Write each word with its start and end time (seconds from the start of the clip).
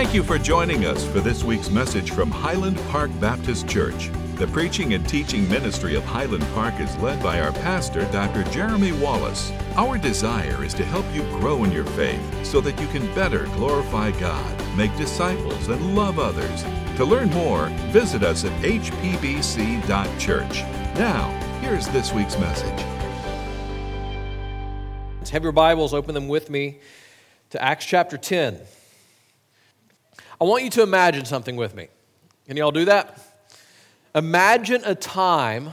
Thank 0.00 0.14
you 0.14 0.22
for 0.22 0.38
joining 0.38 0.86
us 0.86 1.06
for 1.06 1.20
this 1.20 1.44
week's 1.44 1.68
message 1.68 2.12
from 2.12 2.30
Highland 2.30 2.78
Park 2.88 3.10
Baptist 3.20 3.68
Church. 3.68 4.08
The 4.36 4.46
preaching 4.46 4.94
and 4.94 5.06
teaching 5.06 5.46
ministry 5.46 5.94
of 5.94 6.02
Highland 6.04 6.42
Park 6.54 6.80
is 6.80 6.96
led 6.96 7.22
by 7.22 7.38
our 7.38 7.52
pastor, 7.52 8.10
Dr. 8.10 8.44
Jeremy 8.44 8.92
Wallace. 8.92 9.52
Our 9.76 9.98
desire 9.98 10.64
is 10.64 10.72
to 10.72 10.86
help 10.86 11.04
you 11.12 11.20
grow 11.38 11.64
in 11.64 11.70
your 11.70 11.84
faith 11.84 12.46
so 12.46 12.62
that 12.62 12.80
you 12.80 12.86
can 12.86 13.14
better 13.14 13.44
glorify 13.56 14.10
God, 14.12 14.74
make 14.74 14.96
disciples, 14.96 15.68
and 15.68 15.94
love 15.94 16.18
others. 16.18 16.62
To 16.96 17.04
learn 17.04 17.28
more, 17.28 17.66
visit 17.92 18.22
us 18.22 18.46
at 18.46 18.52
hpbc.church. 18.62 20.62
Now, 20.98 21.28
here's 21.60 21.88
this 21.88 22.10
week's 22.14 22.38
message. 22.38 22.86
Let's 25.18 25.28
have 25.28 25.42
your 25.42 25.52
Bibles, 25.52 25.92
open 25.92 26.14
them 26.14 26.28
with 26.28 26.48
me 26.48 26.78
to 27.50 27.62
Acts 27.62 27.84
chapter 27.84 28.16
10. 28.16 28.60
I 30.40 30.44
want 30.44 30.64
you 30.64 30.70
to 30.70 30.82
imagine 30.82 31.26
something 31.26 31.56
with 31.56 31.74
me. 31.74 31.88
Can 32.46 32.56
y'all 32.56 32.70
do 32.70 32.86
that? 32.86 33.18
Imagine 34.14 34.82
a 34.86 34.94
time 34.94 35.72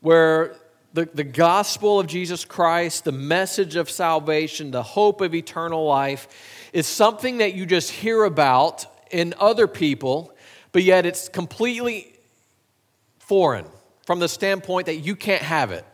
where 0.00 0.54
the, 0.92 1.06
the 1.12 1.24
gospel 1.24 1.98
of 1.98 2.06
Jesus 2.06 2.44
Christ, 2.44 3.04
the 3.04 3.12
message 3.12 3.74
of 3.74 3.90
salvation, 3.90 4.70
the 4.70 4.82
hope 4.82 5.20
of 5.20 5.34
eternal 5.34 5.84
life 5.84 6.28
is 6.72 6.86
something 6.86 7.38
that 7.38 7.54
you 7.54 7.66
just 7.66 7.90
hear 7.90 8.22
about 8.22 8.86
in 9.10 9.34
other 9.38 9.66
people, 9.66 10.32
but 10.70 10.84
yet 10.84 11.04
it's 11.04 11.28
completely 11.28 12.12
foreign 13.18 13.66
from 14.06 14.20
the 14.20 14.28
standpoint 14.28 14.86
that 14.86 14.96
you 14.98 15.16
can't 15.16 15.42
have 15.42 15.72
it. 15.72 15.84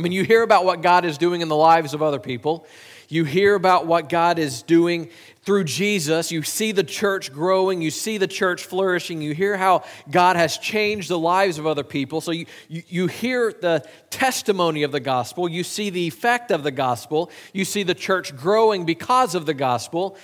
I 0.00 0.02
mean, 0.02 0.12
you 0.12 0.24
hear 0.24 0.42
about 0.42 0.64
what 0.64 0.80
God 0.80 1.04
is 1.04 1.18
doing 1.18 1.42
in 1.42 1.48
the 1.48 1.56
lives 1.56 1.92
of 1.92 2.02
other 2.02 2.18
people. 2.18 2.66
You 3.10 3.24
hear 3.24 3.54
about 3.54 3.86
what 3.86 4.08
God 4.08 4.38
is 4.38 4.62
doing 4.62 5.10
through 5.42 5.64
Jesus. 5.64 6.32
You 6.32 6.42
see 6.42 6.72
the 6.72 6.82
church 6.82 7.30
growing. 7.34 7.82
You 7.82 7.90
see 7.90 8.16
the 8.16 8.26
church 8.26 8.64
flourishing. 8.64 9.20
You 9.20 9.34
hear 9.34 9.58
how 9.58 9.84
God 10.10 10.36
has 10.36 10.56
changed 10.56 11.10
the 11.10 11.18
lives 11.18 11.58
of 11.58 11.66
other 11.66 11.84
people. 11.84 12.22
So 12.22 12.30
you, 12.30 12.46
you, 12.68 13.08
hear 13.08 13.52
the 13.52 13.86
testimony 14.08 14.84
of 14.84 14.90
the 14.90 15.00
gospel. 15.00 15.50
You 15.50 15.64
see 15.64 15.90
the 15.90 16.06
effect 16.06 16.50
of 16.50 16.62
the 16.62 16.70
gospel. 16.70 17.30
You 17.52 17.66
see 17.66 17.82
the 17.82 17.94
church 17.94 18.34
growing 18.34 18.86
because 18.86 19.34
of 19.34 19.44
the 19.44 19.52
gospel, 19.52 20.16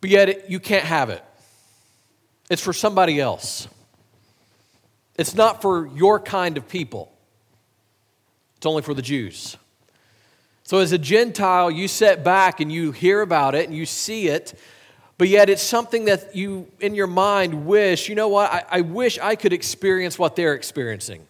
but 0.00 0.10
yet 0.10 0.28
it, 0.28 0.46
you 0.48 0.58
can't 0.58 0.86
have 0.86 1.08
it. 1.08 1.22
It's 2.50 2.64
for 2.64 2.72
somebody 2.72 3.20
else. 3.20 3.68
It's 5.16 5.36
not 5.36 5.62
for 5.62 5.86
your 5.86 6.18
kind 6.18 6.56
of 6.56 6.66
people, 6.66 7.12
it's 8.60 8.66
only 8.66 8.82
for 8.82 8.92
the 8.92 9.00
Jews. 9.00 9.56
So, 10.64 10.80
as 10.80 10.92
a 10.92 10.98
Gentile, 10.98 11.70
you 11.70 11.88
sit 11.88 12.22
back 12.22 12.60
and 12.60 12.70
you 12.70 12.92
hear 12.92 13.22
about 13.22 13.54
it 13.54 13.66
and 13.66 13.74
you 13.74 13.86
see 13.86 14.28
it, 14.28 14.52
but 15.16 15.28
yet 15.28 15.48
it's 15.48 15.62
something 15.62 16.04
that 16.04 16.36
you, 16.36 16.68
in 16.78 16.94
your 16.94 17.06
mind, 17.06 17.64
wish, 17.64 18.10
you 18.10 18.14
know 18.14 18.28
what, 18.28 18.52
I, 18.52 18.64
I 18.70 18.80
wish 18.82 19.18
I 19.18 19.34
could 19.34 19.54
experience 19.54 20.18
what 20.18 20.36
they're 20.36 20.52
experiencing. 20.52 21.26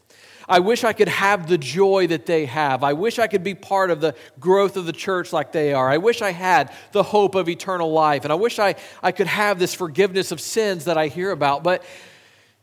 I 0.48 0.58
wish 0.58 0.82
I 0.82 0.92
could 0.92 1.06
have 1.06 1.48
the 1.48 1.56
joy 1.56 2.08
that 2.08 2.26
they 2.26 2.46
have. 2.46 2.82
I 2.82 2.94
wish 2.94 3.20
I 3.20 3.28
could 3.28 3.44
be 3.44 3.54
part 3.54 3.92
of 3.92 4.00
the 4.00 4.16
growth 4.40 4.76
of 4.76 4.86
the 4.86 4.92
church 4.92 5.32
like 5.32 5.52
they 5.52 5.72
are. 5.72 5.88
I 5.88 5.98
wish 5.98 6.22
I 6.22 6.32
had 6.32 6.72
the 6.90 7.04
hope 7.04 7.36
of 7.36 7.48
eternal 7.48 7.92
life. 7.92 8.24
And 8.24 8.32
I 8.32 8.36
wish 8.36 8.58
I, 8.58 8.74
I 9.04 9.12
could 9.12 9.28
have 9.28 9.60
this 9.60 9.72
forgiveness 9.72 10.32
of 10.32 10.40
sins 10.40 10.86
that 10.86 10.98
I 10.98 11.06
hear 11.06 11.30
about. 11.30 11.62
But 11.62 11.84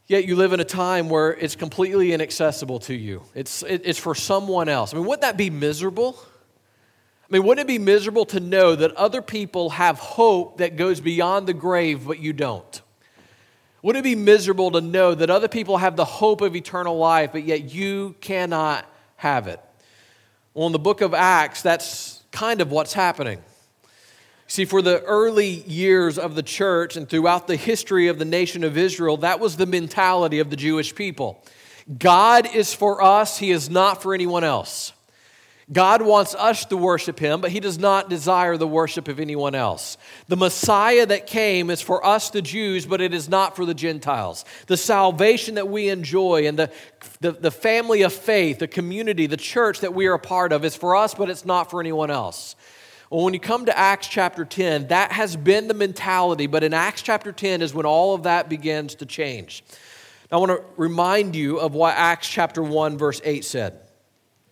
yet 0.07 0.25
you 0.25 0.35
live 0.35 0.53
in 0.53 0.59
a 0.59 0.65
time 0.65 1.09
where 1.09 1.33
it's 1.33 1.55
completely 1.55 2.13
inaccessible 2.13 2.79
to 2.79 2.93
you, 2.93 3.21
it's, 3.35 3.63
it, 3.63 3.81
it's 3.85 3.99
for 3.99 4.15
someone 4.15 4.69
else. 4.69 4.93
I 4.93 4.97
mean, 4.97 5.05
wouldn't 5.05 5.21
that 5.21 5.37
be 5.37 5.49
miserable? 5.49 6.17
I 7.29 7.33
mean, 7.33 7.43
wouldn't 7.43 7.65
it 7.65 7.67
be 7.67 7.77
miserable 7.77 8.25
to 8.27 8.39
know 8.39 8.75
that 8.75 8.93
other 8.93 9.21
people 9.21 9.71
have 9.71 9.99
hope 9.99 10.59
that 10.59 10.77
goes 10.77 11.01
beyond 11.01 11.45
the 11.45 11.53
grave, 11.53 12.07
but 12.07 12.19
you 12.19 12.31
don't? 12.31 12.81
Wouldn't 13.81 14.05
it 14.05 14.09
be 14.09 14.15
miserable 14.15 14.71
to 14.71 14.81
know 14.81 15.13
that 15.13 15.29
other 15.29 15.47
people 15.47 15.77
have 15.77 15.95
the 15.95 16.05
hope 16.05 16.41
of 16.41 16.55
eternal 16.55 16.97
life, 16.97 17.31
but 17.33 17.43
yet 17.43 17.73
you 17.73 18.15
cannot 18.21 18.85
have 19.17 19.47
it? 19.47 19.59
Well, 20.53 20.67
in 20.67 20.71
the 20.71 20.79
book 20.79 21.01
of 21.01 21.13
Acts, 21.13 21.61
that's 21.61 22.23
kind 22.31 22.61
of 22.61 22.71
what's 22.71 22.93
happening. 22.93 23.41
See, 24.47 24.63
for 24.63 24.81
the 24.81 25.01
early 25.03 25.61
years 25.67 26.17
of 26.17 26.35
the 26.35 26.43
church 26.43 26.95
and 26.95 27.07
throughout 27.07 27.47
the 27.47 27.57
history 27.57 28.07
of 28.07 28.17
the 28.17 28.25
nation 28.25 28.63
of 28.63 28.77
Israel, 28.77 29.17
that 29.17 29.41
was 29.41 29.57
the 29.57 29.65
mentality 29.65 30.39
of 30.39 30.49
the 30.49 30.55
Jewish 30.55 30.95
people. 30.95 31.43
God 31.99 32.55
is 32.55 32.73
for 32.73 33.01
us, 33.01 33.37
He 33.37 33.51
is 33.51 33.69
not 33.69 34.01
for 34.01 34.13
anyone 34.13 34.43
else. 34.43 34.93
God 35.69 36.01
wants 36.01 36.33
us 36.33 36.63
to 36.65 36.77
worship 36.77 37.19
him, 37.19 37.41
but 37.41 37.51
he 37.51 37.59
does 37.59 37.77
not 37.77 38.09
desire 38.09 38.55
the 38.55 38.67
worship 38.67 39.09
of 39.09 39.19
anyone 39.19 39.53
else. 39.53 39.97
The 40.29 40.37
Messiah 40.37 41.05
that 41.05 41.27
came 41.27 41.69
is 41.69 41.81
for 41.81 42.05
us, 42.05 42.29
the 42.29 42.41
Jews, 42.41 42.85
but 42.85 43.01
it 43.01 43.13
is 43.13 43.27
not 43.27 43.57
for 43.57 43.65
the 43.65 43.73
Gentiles. 43.73 44.45
The 44.67 44.77
salvation 44.77 45.55
that 45.55 45.67
we 45.67 45.89
enjoy 45.89 46.47
and 46.47 46.57
the, 46.57 46.71
the, 47.19 47.33
the, 47.33 47.51
family 47.51 48.03
of 48.03 48.13
faith, 48.13 48.59
the 48.59 48.67
community, 48.69 49.27
the 49.27 49.35
church 49.35 49.81
that 49.81 49.93
we 49.93 50.07
are 50.07 50.13
a 50.13 50.19
part 50.19 50.53
of 50.53 50.63
is 50.63 50.77
for 50.77 50.95
us, 50.95 51.13
but 51.13 51.29
it's 51.29 51.43
not 51.43 51.69
for 51.69 51.81
anyone 51.81 52.11
else. 52.11 52.55
Well, 53.09 53.23
when 53.23 53.33
you 53.33 53.39
come 53.39 53.65
to 53.67 53.77
Acts 53.77 54.07
chapter 54.07 54.43
10, 54.43 54.87
that 54.87 55.13
has 55.13 55.37
been 55.37 55.69
the 55.69 55.73
mentality, 55.73 56.45
but 56.45 56.63
in 56.63 56.73
Acts 56.73 57.01
chapter 57.01 57.31
10 57.31 57.61
is 57.61 57.73
when 57.73 57.85
all 57.85 58.13
of 58.13 58.23
that 58.23 58.49
begins 58.49 58.95
to 58.95 59.05
change. 59.05 59.63
Now, 60.29 60.37
I 60.37 60.39
want 60.41 60.51
to 60.51 60.65
remind 60.75 61.33
you 61.33 61.57
of 61.59 61.73
what 61.73 61.95
Acts 61.95 62.27
chapter 62.27 62.61
1, 62.61 62.97
verse 62.97 63.21
8 63.23 63.45
said. 63.45 63.79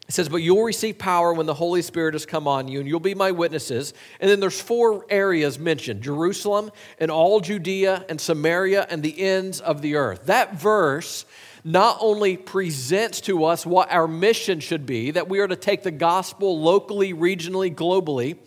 It 0.08 0.14
says, 0.14 0.30
But 0.30 0.38
you'll 0.38 0.64
receive 0.64 0.98
power 0.98 1.34
when 1.34 1.46
the 1.46 1.54
Holy 1.54 1.82
Spirit 1.82 2.14
has 2.14 2.26
come 2.26 2.48
on 2.48 2.68
you, 2.68 2.80
and 2.80 2.88
you'll 2.88 3.00
be 3.00 3.16
my 3.16 3.32
witnesses. 3.32 3.94
And 4.20 4.30
then 4.30 4.40
there's 4.40 4.60
four 4.60 5.06
areas 5.10 5.58
mentioned 5.58 6.02
Jerusalem 6.02 6.72
and 7.00 7.10
all 7.10 7.40
Judea 7.40 8.06
and 8.08 8.22
Samaria 8.22 8.86
and 8.90 9.02
the 9.02 9.20
ends 9.20 9.60
of 9.60 9.82
the 9.82 9.96
earth. 9.96 10.28
That 10.28 10.56
verse 10.56 11.26
not 11.64 11.98
only 12.00 12.38
presents 12.38 13.22
to 13.22 13.44
us 13.46 13.66
what 13.66 13.92
our 13.92 14.08
mission 14.08 14.60
should 14.60 14.86
be, 14.86 15.10
that 15.12 15.28
we 15.28 15.40
are 15.40 15.48
to 15.48 15.56
take 15.56 15.82
the 15.82 15.90
gospel 15.90 16.62
locally, 16.62 17.12
regionally, 17.12 17.74
globally, 17.74 18.38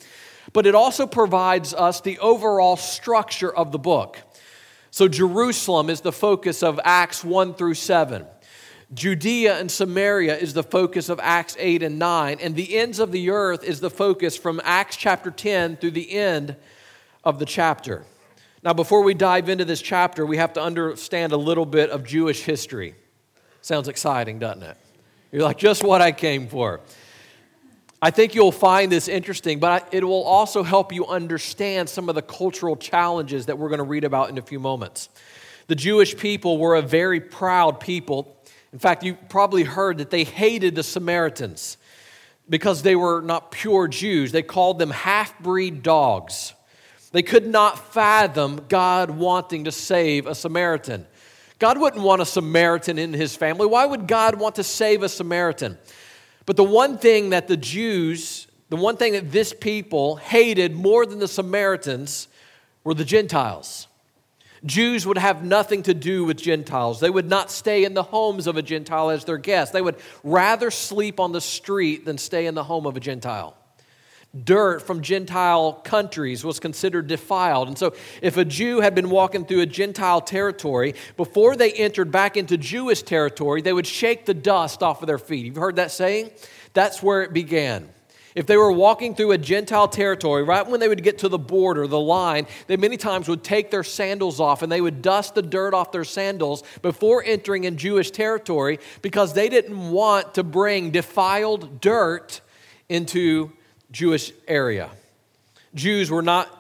but 0.53 0.67
it 0.67 0.77
also 0.77 1.05
provides 1.05 1.75
us 1.75 2.01
the 2.01 2.19
overall 2.21 2.77
structure 2.77 3.55
of 3.55 3.73
the 3.73 3.79
book. 3.79 4.23
So, 4.91 5.09
Jerusalem 5.09 5.91
is 5.91 6.01
the 6.01 6.13
focus 6.13 6.63
of 6.63 6.81
Acts 6.83 7.23
1 7.23 7.55
through 7.55 7.75
7. 7.75 8.25
Judea 8.95 9.59
and 9.59 9.71
Samaria 9.71 10.39
is 10.39 10.55
the 10.55 10.63
focus 10.63 11.11
of 11.11 11.21
Acts 11.23 11.57
8 11.59 11.83
and 11.83 11.99
9, 11.99 12.39
and 12.41 12.57
the 12.57 12.79
ends 12.79 12.99
of 12.99 13.13
the 13.13 13.31
earth 13.31 13.63
is 13.63 13.81
the 13.81 13.91
focus 13.91 14.37
from 14.37 14.63
Acts 14.65 14.97
chapter 14.97 15.31
10 15.31 15.77
through 15.77 15.91
the 15.91 16.11
end 16.11 16.57
of 17.23 17.39
the 17.39 17.45
chapter. 17.45 18.07
Now, 18.63 18.73
before 18.73 19.03
we 19.03 19.13
dive 19.13 19.51
into 19.51 19.67
this 19.67 19.83
chapter, 19.83 20.25
we 20.25 20.39
have 20.39 20.55
to 20.55 20.63
understand 20.63 21.33
a 21.33 21.37
little 21.37 21.67
bit 21.67 21.91
of 21.91 22.03
Jewish 22.03 22.43
history. 22.43 22.95
Sounds 23.61 23.89
exciting, 23.89 24.39
doesn't 24.39 24.63
it? 24.63 24.77
You're 25.33 25.43
like, 25.43 25.59
just 25.59 25.85
what 25.85 26.01
I 26.01 26.11
came 26.11 26.49
for. 26.49 26.81
I 28.01 28.11
think 28.11 28.35
you'll 28.35 28.53
find 28.53 28.91
this 28.91 29.07
interesting, 29.07 29.59
but 29.59 29.87
it 29.93 30.03
will 30.03 30.23
also 30.23 30.63
help 30.63 30.95
you 30.95 31.07
understand 31.07 31.91
some 31.91 32.09
of 32.09 32.15
the 32.15 32.23
cultural 32.23 32.75
challenges 32.75 33.47
that 33.47 33.59
we're 33.59 33.69
going 33.69 33.79
to 33.79 33.85
read 33.85 34.05
about 34.05 34.31
in 34.31 34.39
a 34.39 34.43
few 34.43 34.59
moments. 34.59 35.11
The 35.67 35.75
Jewish 35.75 36.17
people 36.17 36.57
were 36.57 36.77
a 36.77 36.83
very 36.83 37.21
proud 37.21 37.81
people 37.81 38.38
in 38.73 38.79
fact, 38.79 39.03
you 39.03 39.15
probably 39.29 39.65
heard 39.65 39.99
that 39.99 40.11
they 40.11 40.25
hated 40.25 40.75
the 40.75 40.83
Samaritans 40.83 41.79
because 42.49 42.83
they 42.83 42.97
were 42.97 43.21
not 43.21 43.51
pure 43.51 43.89
Jews. 43.89 44.33
They 44.33 44.43
called 44.43 44.79
them 44.79 44.91
half 44.91 45.39
breed 45.39 45.83
dogs. 45.83 46.55
They 47.13 47.23
could 47.23 47.47
not 47.47 47.93
fathom 47.93 48.67
God 48.69 49.11
wanting 49.11 49.65
to 49.65 49.73
save 49.73 50.27
a 50.27 50.35
Samaritan. 50.35 51.07
God 51.59 51.79
wouldn't 51.79 52.03
want 52.03 52.23
a 52.23 52.27
Samaritan 52.27 52.99
in 52.99 53.13
his 53.13 53.35
family. 53.35 53.67
Why 53.67 53.85
would 53.85 54.07
God 54.07 54.39
want 54.39 54.57
to 54.57 54.65
save 54.65 55.03
a 55.03 55.09
Samaritan? 55.09 55.79
But 56.47 56.57
the 56.57 56.65
one 56.65 56.99
thing 56.99 57.31
that 57.31 57.49
the 57.49 57.57
Jews, 57.57 58.47
the 58.69 58.77
one 58.77 58.97
thing 58.97 59.15
that 59.15 59.33
this 59.33 59.53
people 59.53 60.17
hated 60.17 60.75
more 60.75 61.05
than 61.05 61.19
the 61.19 61.29
Samaritans 61.29 62.29
were 62.85 62.95
the 62.95 63.05
Gentiles. 63.05 63.88
Jews 64.65 65.07
would 65.07 65.19
have 65.19 65.45
nothing 65.45 65.83
to 65.85 65.95
do 65.95 66.25
with 66.25 66.37
Gentiles. 66.37 67.01
They 67.01 67.11
would 67.11 67.29
not 67.29 67.51
stay 67.51 67.85
in 67.85 67.95
the 67.95 68.03
homes 68.03 68.47
of 68.47 68.57
a 68.57 68.63
Gentile 68.63 69.11
as 69.11 69.25
their 69.25 69.39
guest. 69.39 69.73
They 69.73 69.83
would 69.83 69.97
rather 70.23 70.71
sleep 70.71 71.21
on 71.21 71.33
the 71.33 71.41
street 71.41 72.05
than 72.05 72.19
stay 72.19 72.47
in 72.47 72.55
the 72.55 72.65
home 72.65 72.87
of 72.87 72.97
a 72.97 73.01
Gentile. 73.01 73.57
Dirt 74.45 74.83
from 74.83 75.01
Gentile 75.01 75.73
countries 75.73 76.45
was 76.45 76.61
considered 76.61 77.07
defiled. 77.07 77.69
And 77.69 77.79
so, 77.79 77.95
if 78.21 78.37
a 78.37 78.45
Jew 78.45 78.81
had 78.81 78.95
been 78.95 79.09
walking 79.09 79.47
through 79.47 79.63
a 79.63 79.67
Gentile 79.67 80.21
territory, 80.21 80.95
before 81.17 81.57
they 81.57 81.73
entered 81.73 82.13
back 82.13 82.37
into 82.37 82.59
Jewish 82.59 83.03
territory, 83.03 83.63
they 83.63 83.73
would 83.73 83.87
shake 83.87 84.27
the 84.27 84.35
dust 84.35 84.83
off 84.83 85.03
of 85.03 85.07
their 85.07 85.19
feet. 85.19 85.47
You've 85.47 85.57
heard 85.57 85.77
that 85.77 85.93
saying? 85.93 86.31
That's 86.75 87.03
where 87.03 87.23
it 87.23 87.33
began. 87.33 87.89
If 88.35 88.47
they 88.47 88.57
were 88.57 88.73
walking 88.73 89.15
through 89.15 89.33
a 89.33 89.39
Gentile 89.39 89.89
territory, 89.89 90.43
right 90.43 90.67
when 90.67 90.81
they 90.81 90.89
would 90.89 91.03
get 91.03 91.19
to 91.19 91.29
the 91.29 91.39
border, 91.39 91.87
the 91.87 92.01
line, 92.01 92.47
they 92.67 92.77
many 92.77 92.97
times 92.97 93.29
would 93.29 93.43
take 93.43 93.71
their 93.71 93.85
sandals 93.85 94.39
off 94.39 94.63
and 94.63 94.71
they 94.71 94.81
would 94.81 95.03
dust 95.03 95.35
the 95.35 95.43
dirt 95.43 95.75
off 95.75 95.93
their 95.93 96.05
sandals 96.05 96.63
before 96.83 97.25
entering 97.25 97.65
in 97.65 97.77
Jewish 97.77 98.11
territory 98.11 98.79
because 99.03 99.33
they 99.33 99.49
didn't 99.49 99.91
want 99.91 100.35
to 100.35 100.45
bring 100.45 100.91
defiled 100.91 101.81
dirt 101.81 102.41
into 102.89 103.53
Jewish 103.91 104.33
area. 104.47 104.91
Jews 105.75 106.11
were 106.11 106.23
not 106.23 106.55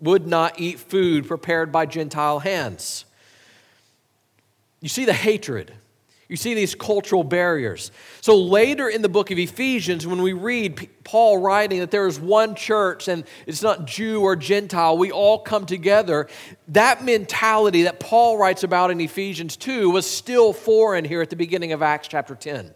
would 0.00 0.26
not 0.26 0.60
eat 0.60 0.78
food 0.78 1.26
prepared 1.26 1.72
by 1.72 1.86
Gentile 1.86 2.40
hands. 2.40 3.06
You 4.80 4.88
see 4.88 5.06
the 5.06 5.14
hatred. 5.14 5.72
You 6.34 6.38
see 6.38 6.54
these 6.54 6.74
cultural 6.74 7.22
barriers. 7.22 7.92
So 8.20 8.36
later 8.36 8.88
in 8.88 9.02
the 9.02 9.08
book 9.08 9.30
of 9.30 9.38
Ephesians, 9.38 10.04
when 10.04 10.20
we 10.20 10.32
read 10.32 10.90
Paul 11.04 11.38
writing 11.38 11.78
that 11.78 11.92
there 11.92 12.08
is 12.08 12.18
one 12.18 12.56
church 12.56 13.06
and 13.06 13.22
it's 13.46 13.62
not 13.62 13.84
Jew 13.84 14.20
or 14.20 14.34
Gentile, 14.34 14.98
we 14.98 15.12
all 15.12 15.38
come 15.38 15.64
together, 15.64 16.26
that 16.66 17.04
mentality 17.04 17.84
that 17.84 18.00
Paul 18.00 18.36
writes 18.36 18.64
about 18.64 18.90
in 18.90 19.00
Ephesians 19.00 19.56
2 19.56 19.90
was 19.90 20.10
still 20.10 20.52
foreign 20.52 21.04
here 21.04 21.22
at 21.22 21.30
the 21.30 21.36
beginning 21.36 21.70
of 21.70 21.82
Acts 21.82 22.08
chapter 22.08 22.34
10. 22.34 22.74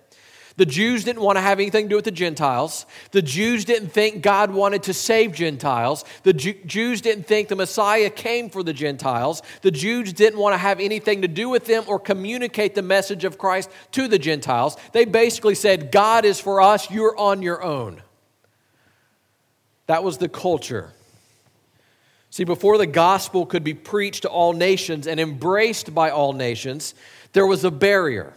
The 0.59 0.67
Jews 0.67 1.05
didn't 1.05 1.23
want 1.23 1.37
to 1.37 1.41
have 1.41 1.61
anything 1.61 1.85
to 1.85 1.89
do 1.89 1.95
with 1.95 2.05
the 2.05 2.11
Gentiles. 2.11 2.85
The 3.13 3.23
Jews 3.23 3.65
didn't 3.65 3.91
think 3.91 4.23
God 4.23 4.51
wanted 4.51 4.83
to 4.83 4.93
save 4.93 5.33
Gentiles. 5.33 6.05
The 6.25 6.33
Jews 6.33 7.01
didn't 7.01 7.29
think 7.29 7.47
the 7.47 7.55
Messiah 7.55 8.11
came 8.11 8.51
for 8.51 8.65
the 8.65 8.73
Gentiles. 8.73 9.41
The 9.63 9.71
Jews 9.71 10.13
didn't 10.13 10.41
want 10.41 10.55
to 10.55 10.59
have 10.59 10.81
anything 10.81 11.23
to 11.23 11.29
do 11.29 11.49
with 11.49 11.67
them 11.67 11.85
or 11.87 12.01
communicate 12.01 12.75
the 12.75 12.83
message 12.83 13.23
of 13.23 13.39
Christ 13.39 13.71
to 13.93 14.09
the 14.09 14.19
Gentiles. 14.19 14.77
They 14.93 15.05
basically 15.05 15.55
said, 15.55 15.93
God 15.93 16.25
is 16.25 16.41
for 16.41 16.61
us, 16.61 16.91
you're 16.91 17.17
on 17.17 17.41
your 17.41 17.63
own. 17.63 18.03
That 19.87 20.03
was 20.03 20.19
the 20.19 20.29
culture. 20.29 20.93
See, 22.31 22.43
before 22.43 22.79
the 22.79 22.87
gospel 22.87 23.47
could 23.47 23.63
be 23.63 23.75
preached 23.75 24.23
to 24.23 24.29
all 24.29 24.55
nations 24.55 25.07
and 25.07 25.21
embraced 25.21 25.95
by 25.95 26.11
all 26.11 26.33
nations, 26.33 26.97
there 27.33 27.47
was 27.47 27.63
a 27.63 27.71
barrier 27.71 28.35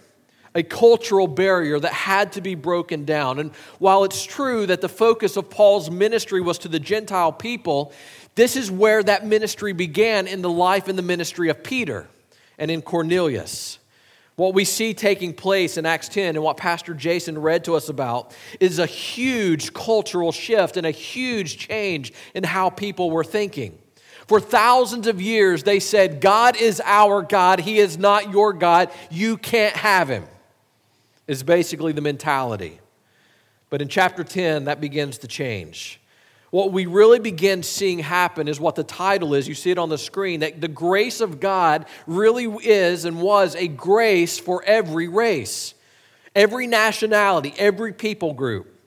a 0.54 0.64
cultural 0.64 1.28
barrier 1.28 1.80
that 1.80 1.94
had 1.94 2.34
to 2.34 2.42
be 2.42 2.56
broken 2.56 3.06
down. 3.06 3.40
And 3.40 3.52
while 3.80 4.04
it's 4.04 4.24
true 4.24 4.66
that 4.68 4.82
the 4.82 4.90
focus 4.90 5.38
of 5.38 5.50
Paul's 5.50 5.90
ministry 5.90 6.42
was 6.42 6.58
to 6.60 6.68
the 6.68 6.80
Gentile 6.80 7.32
people, 7.32 7.94
this 8.36 8.56
is 8.56 8.70
where 8.70 9.02
that 9.04 9.26
ministry 9.26 9.74
began 9.74 10.28
in 10.28 10.42
the 10.42 10.50
life 10.50 10.88
and 10.88 10.98
the 10.98 11.04
ministry 11.04 11.50
of 11.50 11.64
Peter 11.64 12.08
and 12.58 12.70
in 12.70 12.82
Cornelius. 12.82 13.80
What 14.36 14.54
we 14.54 14.66
see 14.66 14.94
taking 14.94 15.34
place 15.34 15.78
in 15.78 15.86
Acts 15.86 16.10
10 16.10 16.36
and 16.36 16.44
what 16.44 16.58
Pastor 16.58 16.94
Jason 16.94 17.38
read 17.38 17.66
to 17.66 17.76
us 17.76 17.90
about 17.90 18.36
is 18.60 18.80
a 18.80 18.86
huge 18.86 19.74
cultural 19.74 20.32
shift 20.32 20.78
and 20.78 20.86
a 20.86 20.92
huge 20.92 21.58
change 21.58 22.14
in 22.34 22.44
how 22.44 22.70
people 22.70 23.12
were 23.12 23.24
thinking. 23.24 23.78
For 24.28 24.40
thousands 24.40 25.08
of 25.08 25.22
years, 25.22 25.64
they 25.64 25.80
said, 25.80 26.22
God 26.22 26.56
is 26.56 26.82
our 26.86 27.22
God. 27.22 27.60
He 27.60 27.80
is 27.80 27.98
not 27.98 28.32
your 28.32 28.54
God. 28.54 28.90
You 29.10 29.38
can't 29.38 29.76
have 29.76 30.08
him 30.08 30.26
is 31.32 31.44
basically 31.44 31.94
the 31.94 32.02
mentality. 32.02 32.78
But 33.70 33.82
in 33.82 33.88
chapter 33.88 34.22
10, 34.22 34.66
that 34.66 34.82
begins 34.82 35.20
to 35.20 35.30
change. 35.30 36.02
What 36.50 36.74
we 36.74 36.88
really 36.88 37.20
begin 37.20 37.64
seeing 37.64 38.00
happen 38.00 38.50
is 38.50 38.60
what 38.60 38.76
the 38.76 38.84
title 38.84 39.34
is. 39.34 39.48
You 39.48 39.54
see 39.54 39.72
it 39.72 39.78
on 39.78 39.88
the 39.88 39.98
screen 39.98 40.42
that 40.42 40.60
the 40.60 40.68
grace 40.68 41.22
of 41.22 41.40
God 41.40 41.86
really 42.06 42.44
is 42.44 43.06
and 43.06 43.22
was 43.22 43.56
a 43.56 43.70
grace 43.70 44.40
for 44.40 44.62
every 44.66 45.08
race, 45.08 45.74
every 46.36 46.68
nationality, 46.68 47.54
every 47.58 47.94
people 47.94 48.34
group. 48.34 48.81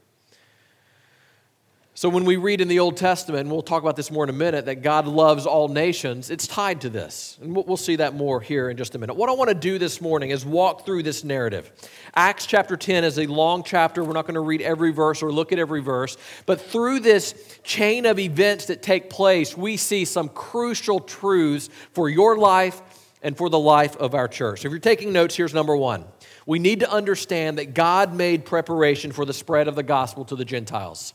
So, 1.97 2.09
when 2.09 2.25
we 2.25 2.35
read 2.35 2.61
in 2.61 2.67
the 2.67 2.81
Old 2.81 2.97
Testament, 2.97 3.43
and 3.43 3.53
we'll 3.53 3.63
talk 3.63 3.81
about 3.81 3.95
this 3.95 4.11
more 4.11 4.25
in 4.25 4.31
a 4.31 4.33
minute, 4.33 4.65
that 4.65 4.83
God 4.83 5.07
loves 5.07 5.47
all 5.47 5.69
nations, 5.69 6.29
it's 6.29 6.49
tied 6.49 6.81
to 6.81 6.91
this. 6.91 7.39
And 7.41 7.55
we'll 7.55 7.77
see 7.77 7.95
that 7.97 8.17
more 8.17 8.41
here 8.41 8.69
in 8.69 8.77
just 8.77 8.97
a 8.97 8.99
minute. 8.99 9.15
What 9.15 9.29
I 9.29 9.33
want 9.33 9.51
to 9.51 9.55
do 9.55 9.79
this 9.79 10.01
morning 10.01 10.31
is 10.31 10.45
walk 10.45 10.85
through 10.85 11.05
this 11.05 11.23
narrative. 11.23 11.71
Acts 12.17 12.47
chapter 12.47 12.77
10 12.77 13.05
is 13.05 13.21
a 13.21 13.27
long 13.27 13.63
chapter. 13.63 14.03
We're 14.03 14.13
not 14.13 14.27
going 14.27 14.35
to 14.35 14.41
read 14.41 14.61
every 14.61 14.91
verse 14.91 15.23
or 15.23 15.31
look 15.31 15.53
at 15.53 15.61
every 15.61 15.83
verse. 15.83 16.17
But 16.47 16.61
through 16.61 16.99
this 16.99 17.61
chain 17.63 18.07
of 18.07 18.19
events 18.19 18.67
that 18.67 18.83
take 18.83 19.09
place, 19.09 19.57
we 19.57 19.77
see 19.77 20.05
some 20.05 20.31
crucial 20.31 20.99
truths 20.99 21.69
for 21.93 22.09
your 22.09 22.37
life 22.37 22.83
and 23.23 23.37
for 23.37 23.49
the 23.49 23.59
life 23.59 23.97
of 23.99 24.17
our 24.17 24.27
church. 24.27 24.63
So 24.63 24.67
if 24.67 24.73
you're 24.73 24.81
taking 24.81 25.13
notes, 25.13 25.37
here's 25.37 25.55
number 25.55 25.77
one. 25.77 26.07
We 26.45 26.59
need 26.59 26.81
to 26.81 26.91
understand 26.91 27.59
that 27.59 27.73
God 27.73 28.13
made 28.13 28.45
preparation 28.45 29.13
for 29.13 29.25
the 29.25 29.33
spread 29.33 29.69
of 29.69 29.77
the 29.77 29.85
gospel 29.85 30.25
to 30.25 30.35
the 30.35 30.45
Gentiles. 30.45 31.15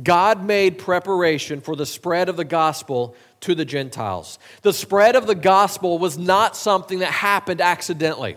God 0.00 0.44
made 0.44 0.78
preparation 0.78 1.60
for 1.60 1.76
the 1.76 1.86
spread 1.86 2.28
of 2.28 2.36
the 2.36 2.44
gospel 2.44 3.14
to 3.40 3.54
the 3.54 3.64
Gentiles. 3.64 4.38
The 4.62 4.72
spread 4.72 5.16
of 5.16 5.26
the 5.26 5.34
gospel 5.34 5.98
was 5.98 6.16
not 6.16 6.56
something 6.56 7.00
that 7.00 7.12
happened 7.12 7.60
accidentally. 7.60 8.36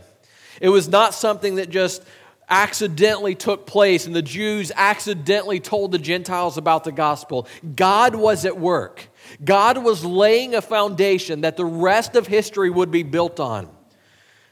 It 0.59 0.69
was 0.69 0.87
not 0.89 1.13
something 1.13 1.55
that 1.55 1.69
just 1.69 2.03
accidentally 2.49 3.35
took 3.35 3.65
place 3.65 4.05
and 4.05 4.15
the 4.15 4.21
Jews 4.21 4.71
accidentally 4.75 5.59
told 5.59 5.91
the 5.91 5.97
Gentiles 5.97 6.57
about 6.57 6.83
the 6.83 6.91
gospel. 6.91 7.47
God 7.75 8.15
was 8.15 8.45
at 8.45 8.59
work. 8.59 9.07
God 9.43 9.83
was 9.83 10.05
laying 10.05 10.53
a 10.53 10.61
foundation 10.61 11.41
that 11.41 11.57
the 11.57 11.65
rest 11.65 12.15
of 12.15 12.27
history 12.27 12.69
would 12.69 12.91
be 12.91 13.03
built 13.03 13.39
on. 13.39 13.69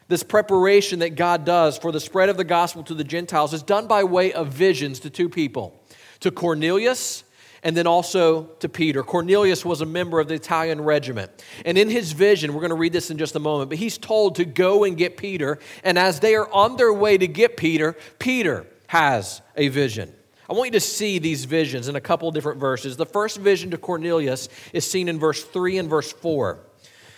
This 0.08 0.24
preparation 0.24 1.00
that 1.00 1.16
God 1.16 1.46
does 1.46 1.78
for 1.78 1.92
the 1.92 2.00
spread 2.00 2.30
of 2.30 2.38
the 2.38 2.44
gospel 2.44 2.84
to 2.84 2.94
the 2.94 3.04
Gentiles 3.04 3.54
is 3.54 3.64
done 3.64 3.88
by 3.88 4.04
way 4.04 4.34
of 4.34 4.50
visions 4.50 5.00
to 5.02 5.10
two 5.10 5.30
people 5.30 5.83
to 6.24 6.32
Cornelius 6.32 7.24
and 7.64 7.78
then 7.78 7.88
also 7.88 8.44
to 8.60 8.68
Peter. 8.68 9.04
Cornelius 9.04 9.64
was 9.64 9.82
a 9.82 9.86
member 9.86 10.20
of 10.20 10.28
the 10.28 10.34
Italian 10.34 10.82
regiment. 10.82 11.32
And 11.66 11.78
in 11.78 11.90
his 11.90 12.12
vision, 12.12 12.54
we're 12.54 12.60
going 12.60 12.70
to 12.70 12.76
read 12.76 12.94
this 12.94 13.10
in 13.10 13.18
just 13.18 13.36
a 13.36 13.40
moment, 13.40 13.70
but 13.70 13.80
he's 13.80 13.98
told 13.98 14.36
to 14.36 14.46
go 14.46 14.84
and 14.84 14.98
get 14.98 15.16
Peter. 15.16 15.60
And 15.84 15.98
as 15.98 16.20
they 16.20 16.36
are 16.36 16.52
on 16.52 16.76
their 16.76 16.94
way 16.94 17.18
to 17.18 17.28
get 17.28 17.56
Peter, 17.56 17.96
Peter 18.20 18.68
has 18.88 19.42
a 19.56 19.70
vision. 19.70 20.14
I 20.50 20.54
want 20.54 20.68
you 20.68 20.80
to 20.80 20.82
see 20.82 21.20
these 21.20 21.46
visions 21.46 21.88
in 21.88 21.96
a 21.96 22.02
couple 22.02 22.28
of 22.28 22.36
different 22.36 22.60
verses. 22.60 22.98
The 22.98 23.06
first 23.06 23.38
vision 23.38 23.72
to 23.72 23.78
Cornelius 23.78 24.50
is 24.74 24.90
seen 24.90 25.08
in 25.08 25.18
verse 25.18 25.44
3 25.44 25.78
and 25.78 25.90
verse 25.90 26.12
4. 26.12 26.60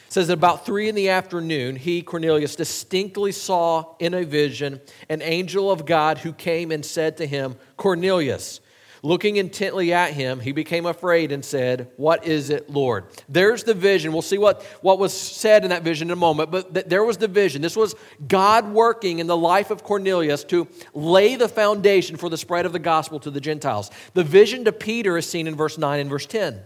It 0.07 0.13
says 0.13 0.27
that 0.27 0.33
about 0.33 0.65
three 0.65 0.87
in 0.87 0.95
the 0.95 1.09
afternoon, 1.09 1.75
he, 1.75 2.03
Cornelius, 2.03 2.55
distinctly 2.55 3.31
saw 3.31 3.95
in 3.99 4.13
a 4.13 4.23
vision 4.23 4.79
an 5.09 5.23
angel 5.23 5.71
of 5.71 5.87
God 5.87 6.19
who 6.19 6.31
came 6.31 6.71
and 6.71 6.85
said 6.85 7.17
to 7.17 7.25
him, 7.25 7.55
Cornelius. 7.77 8.61
Looking 9.05 9.35
intently 9.35 9.93
at 9.93 10.13
him, 10.13 10.39
he 10.39 10.51
became 10.51 10.87
afraid 10.87 11.31
and 11.31 11.45
said, 11.45 11.91
What 11.95 12.25
is 12.25 12.49
it, 12.49 12.71
Lord? 12.71 13.05
There's 13.29 13.63
the 13.63 13.75
vision. 13.75 14.11
We'll 14.11 14.23
see 14.23 14.39
what, 14.39 14.63
what 14.81 14.97
was 14.97 15.13
said 15.13 15.63
in 15.63 15.69
that 15.69 15.83
vision 15.83 16.07
in 16.07 16.13
a 16.13 16.15
moment, 16.15 16.49
but 16.49 16.73
th- 16.73 16.87
there 16.87 17.03
was 17.03 17.17
the 17.17 17.27
vision. 17.27 17.61
This 17.61 17.75
was 17.77 17.93
God 18.27 18.67
working 18.71 19.19
in 19.19 19.27
the 19.27 19.37
life 19.37 19.69
of 19.69 19.83
Cornelius 19.83 20.43
to 20.45 20.67
lay 20.95 21.35
the 21.35 21.47
foundation 21.47 22.17
for 22.17 22.29
the 22.29 22.37
spread 22.37 22.65
of 22.65 22.73
the 22.73 22.79
gospel 22.79 23.19
to 23.19 23.29
the 23.29 23.39
Gentiles. 23.39 23.91
The 24.15 24.23
vision 24.23 24.65
to 24.65 24.71
Peter 24.71 25.19
is 25.19 25.29
seen 25.29 25.45
in 25.45 25.53
verse 25.53 25.77
9 25.77 25.99
and 25.99 26.09
verse 26.09 26.25
10. 26.25 26.59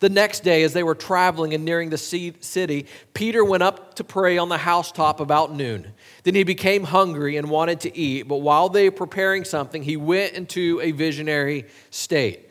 The 0.00 0.08
next 0.08 0.40
day, 0.40 0.62
as 0.62 0.72
they 0.72 0.82
were 0.82 0.94
traveling 0.94 1.52
and 1.52 1.64
nearing 1.64 1.90
the 1.90 1.98
city, 1.98 2.86
Peter 3.12 3.44
went 3.44 3.62
up 3.62 3.94
to 3.96 4.04
pray 4.04 4.38
on 4.38 4.48
the 4.48 4.56
housetop 4.56 5.20
about 5.20 5.54
noon. 5.54 5.92
Then 6.24 6.34
he 6.34 6.42
became 6.42 6.84
hungry 6.84 7.36
and 7.36 7.50
wanted 7.50 7.80
to 7.80 7.96
eat, 7.96 8.22
but 8.22 8.38
while 8.38 8.70
they 8.70 8.88
were 8.88 8.96
preparing 8.96 9.44
something, 9.44 9.82
he 9.82 9.98
went 9.98 10.32
into 10.32 10.80
a 10.82 10.92
visionary 10.92 11.66
state. 11.90 12.48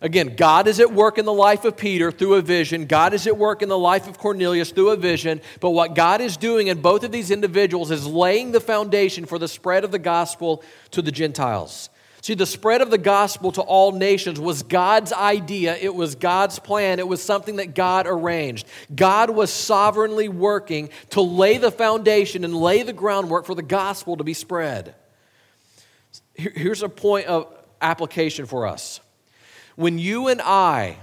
Again, 0.00 0.34
God 0.36 0.66
is 0.66 0.80
at 0.80 0.92
work 0.92 1.18
in 1.18 1.24
the 1.24 1.32
life 1.32 1.64
of 1.64 1.76
Peter 1.76 2.10
through 2.10 2.34
a 2.34 2.42
vision. 2.42 2.86
God 2.86 3.14
is 3.14 3.26
at 3.28 3.36
work 3.36 3.62
in 3.62 3.68
the 3.68 3.78
life 3.78 4.08
of 4.08 4.18
Cornelius 4.18 4.72
through 4.72 4.90
a 4.90 4.96
vision. 4.96 5.40
But 5.60 5.70
what 5.70 5.94
God 5.94 6.20
is 6.20 6.36
doing 6.36 6.66
in 6.66 6.82
both 6.82 7.04
of 7.04 7.12
these 7.12 7.30
individuals 7.30 7.92
is 7.92 8.04
laying 8.04 8.50
the 8.50 8.60
foundation 8.60 9.26
for 9.26 9.38
the 9.38 9.46
spread 9.46 9.84
of 9.84 9.92
the 9.92 10.00
gospel 10.00 10.64
to 10.90 11.02
the 11.02 11.12
Gentiles. 11.12 11.88
See, 12.22 12.34
the 12.34 12.46
spread 12.46 12.82
of 12.82 12.90
the 12.92 12.98
gospel 12.98 13.50
to 13.50 13.62
all 13.62 13.90
nations 13.90 14.38
was 14.38 14.62
God's 14.62 15.12
idea, 15.12 15.76
it 15.76 15.92
was 15.92 16.14
God's 16.14 16.60
plan, 16.60 17.00
it 17.00 17.08
was 17.08 17.20
something 17.20 17.56
that 17.56 17.74
God 17.74 18.06
arranged. 18.06 18.64
God 18.94 19.30
was 19.30 19.52
sovereignly 19.52 20.28
working 20.28 20.90
to 21.10 21.20
lay 21.20 21.58
the 21.58 21.72
foundation 21.72 22.44
and 22.44 22.54
lay 22.54 22.84
the 22.84 22.92
groundwork 22.92 23.44
for 23.44 23.56
the 23.56 23.62
gospel 23.62 24.16
to 24.18 24.24
be 24.24 24.34
spread. 24.34 24.94
Here's 26.34 26.84
a 26.84 26.88
point 26.88 27.26
of 27.26 27.52
application 27.80 28.46
for 28.46 28.68
us. 28.68 29.00
When 29.74 29.98
you 29.98 30.28
and 30.28 30.40
I 30.40 30.98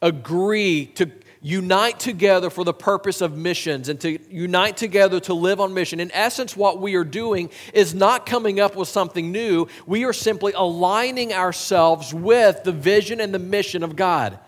agree 0.00 0.86
to 0.94 1.10
unite 1.44 2.00
together 2.00 2.48
for 2.48 2.64
the 2.64 2.72
purpose 2.72 3.20
of 3.20 3.36
missions 3.36 3.90
and 3.90 4.00
to 4.00 4.18
unite 4.30 4.78
together 4.78 5.20
to 5.20 5.34
live 5.34 5.60
on 5.60 5.74
mission. 5.74 6.00
In 6.00 6.10
essence, 6.12 6.56
what 6.56 6.80
we 6.80 6.94
are 6.94 7.04
doing 7.04 7.50
is 7.74 7.94
not 7.94 8.24
coming 8.24 8.60
up 8.60 8.76
with 8.76 8.88
something 8.88 9.30
new. 9.30 9.68
We 9.84 10.06
are 10.06 10.14
simply 10.14 10.54
aligning 10.54 11.34
ourselves 11.34 12.14
with 12.14 12.64
the 12.64 12.72
vision 12.72 13.20
and 13.20 13.34
the 13.34 13.38
mission 13.38 13.82
of 13.82 13.94
God. 13.94 14.38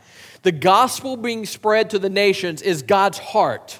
The 0.40 0.52
gospel 0.52 1.18
being 1.18 1.44
spread 1.44 1.90
to 1.90 1.98
the 1.98 2.08
nations 2.08 2.62
is 2.62 2.82
God's 2.82 3.18
heart. 3.18 3.78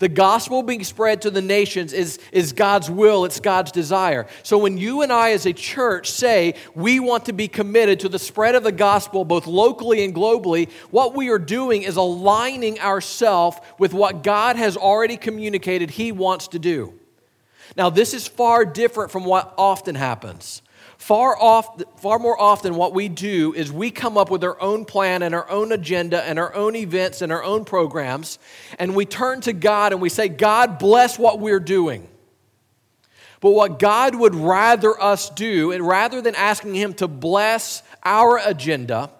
The 0.00 0.08
gospel 0.08 0.62
being 0.62 0.82
spread 0.82 1.20
to 1.22 1.30
the 1.30 1.42
nations 1.42 1.92
is, 1.92 2.18
is 2.32 2.54
God's 2.54 2.90
will, 2.90 3.26
it's 3.26 3.38
God's 3.38 3.70
desire. 3.70 4.26
So 4.42 4.56
when 4.56 4.78
you 4.78 5.02
and 5.02 5.12
I, 5.12 5.32
as 5.32 5.44
a 5.44 5.52
church, 5.52 6.10
say 6.10 6.54
we 6.74 6.98
want 7.00 7.26
to 7.26 7.34
be 7.34 7.48
committed 7.48 8.00
to 8.00 8.08
the 8.08 8.18
spread 8.18 8.54
of 8.54 8.64
the 8.64 8.72
gospel 8.72 9.26
both 9.26 9.46
locally 9.46 10.02
and 10.02 10.14
globally, 10.14 10.70
what 10.90 11.14
we 11.14 11.28
are 11.28 11.38
doing 11.38 11.82
is 11.82 11.96
aligning 11.96 12.80
ourselves 12.80 13.58
with 13.78 13.92
what 13.92 14.22
God 14.22 14.56
has 14.56 14.74
already 14.74 15.18
communicated 15.18 15.90
He 15.90 16.12
wants 16.12 16.48
to 16.48 16.58
do. 16.58 16.94
Now, 17.76 17.90
this 17.90 18.14
is 18.14 18.26
far 18.26 18.64
different 18.64 19.10
from 19.10 19.26
what 19.26 19.52
often 19.58 19.94
happens. 19.94 20.62
Far, 21.00 21.34
off, 21.40 21.82
far 21.96 22.18
more 22.18 22.38
often, 22.38 22.74
what 22.74 22.92
we 22.92 23.08
do 23.08 23.54
is 23.54 23.72
we 23.72 23.90
come 23.90 24.18
up 24.18 24.30
with 24.30 24.44
our 24.44 24.60
own 24.60 24.84
plan 24.84 25.22
and 25.22 25.34
our 25.34 25.48
own 25.48 25.72
agenda 25.72 26.22
and 26.22 26.38
our 26.38 26.54
own 26.54 26.76
events 26.76 27.22
and 27.22 27.32
our 27.32 27.42
own 27.42 27.64
programs, 27.64 28.38
and 28.78 28.94
we 28.94 29.06
turn 29.06 29.40
to 29.40 29.54
God 29.54 29.92
and 29.92 30.02
we 30.02 30.10
say, 30.10 30.28
God, 30.28 30.78
bless 30.78 31.18
what 31.18 31.40
we're 31.40 31.58
doing. 31.58 32.06
But 33.40 33.52
what 33.52 33.78
God 33.78 34.14
would 34.14 34.34
rather 34.34 35.00
us 35.02 35.30
do, 35.30 35.72
and 35.72 35.88
rather 35.88 36.20
than 36.20 36.34
asking 36.34 36.74
Him 36.74 36.92
to 36.94 37.08
bless 37.08 37.82
our 38.04 38.38
agenda, 38.38 39.10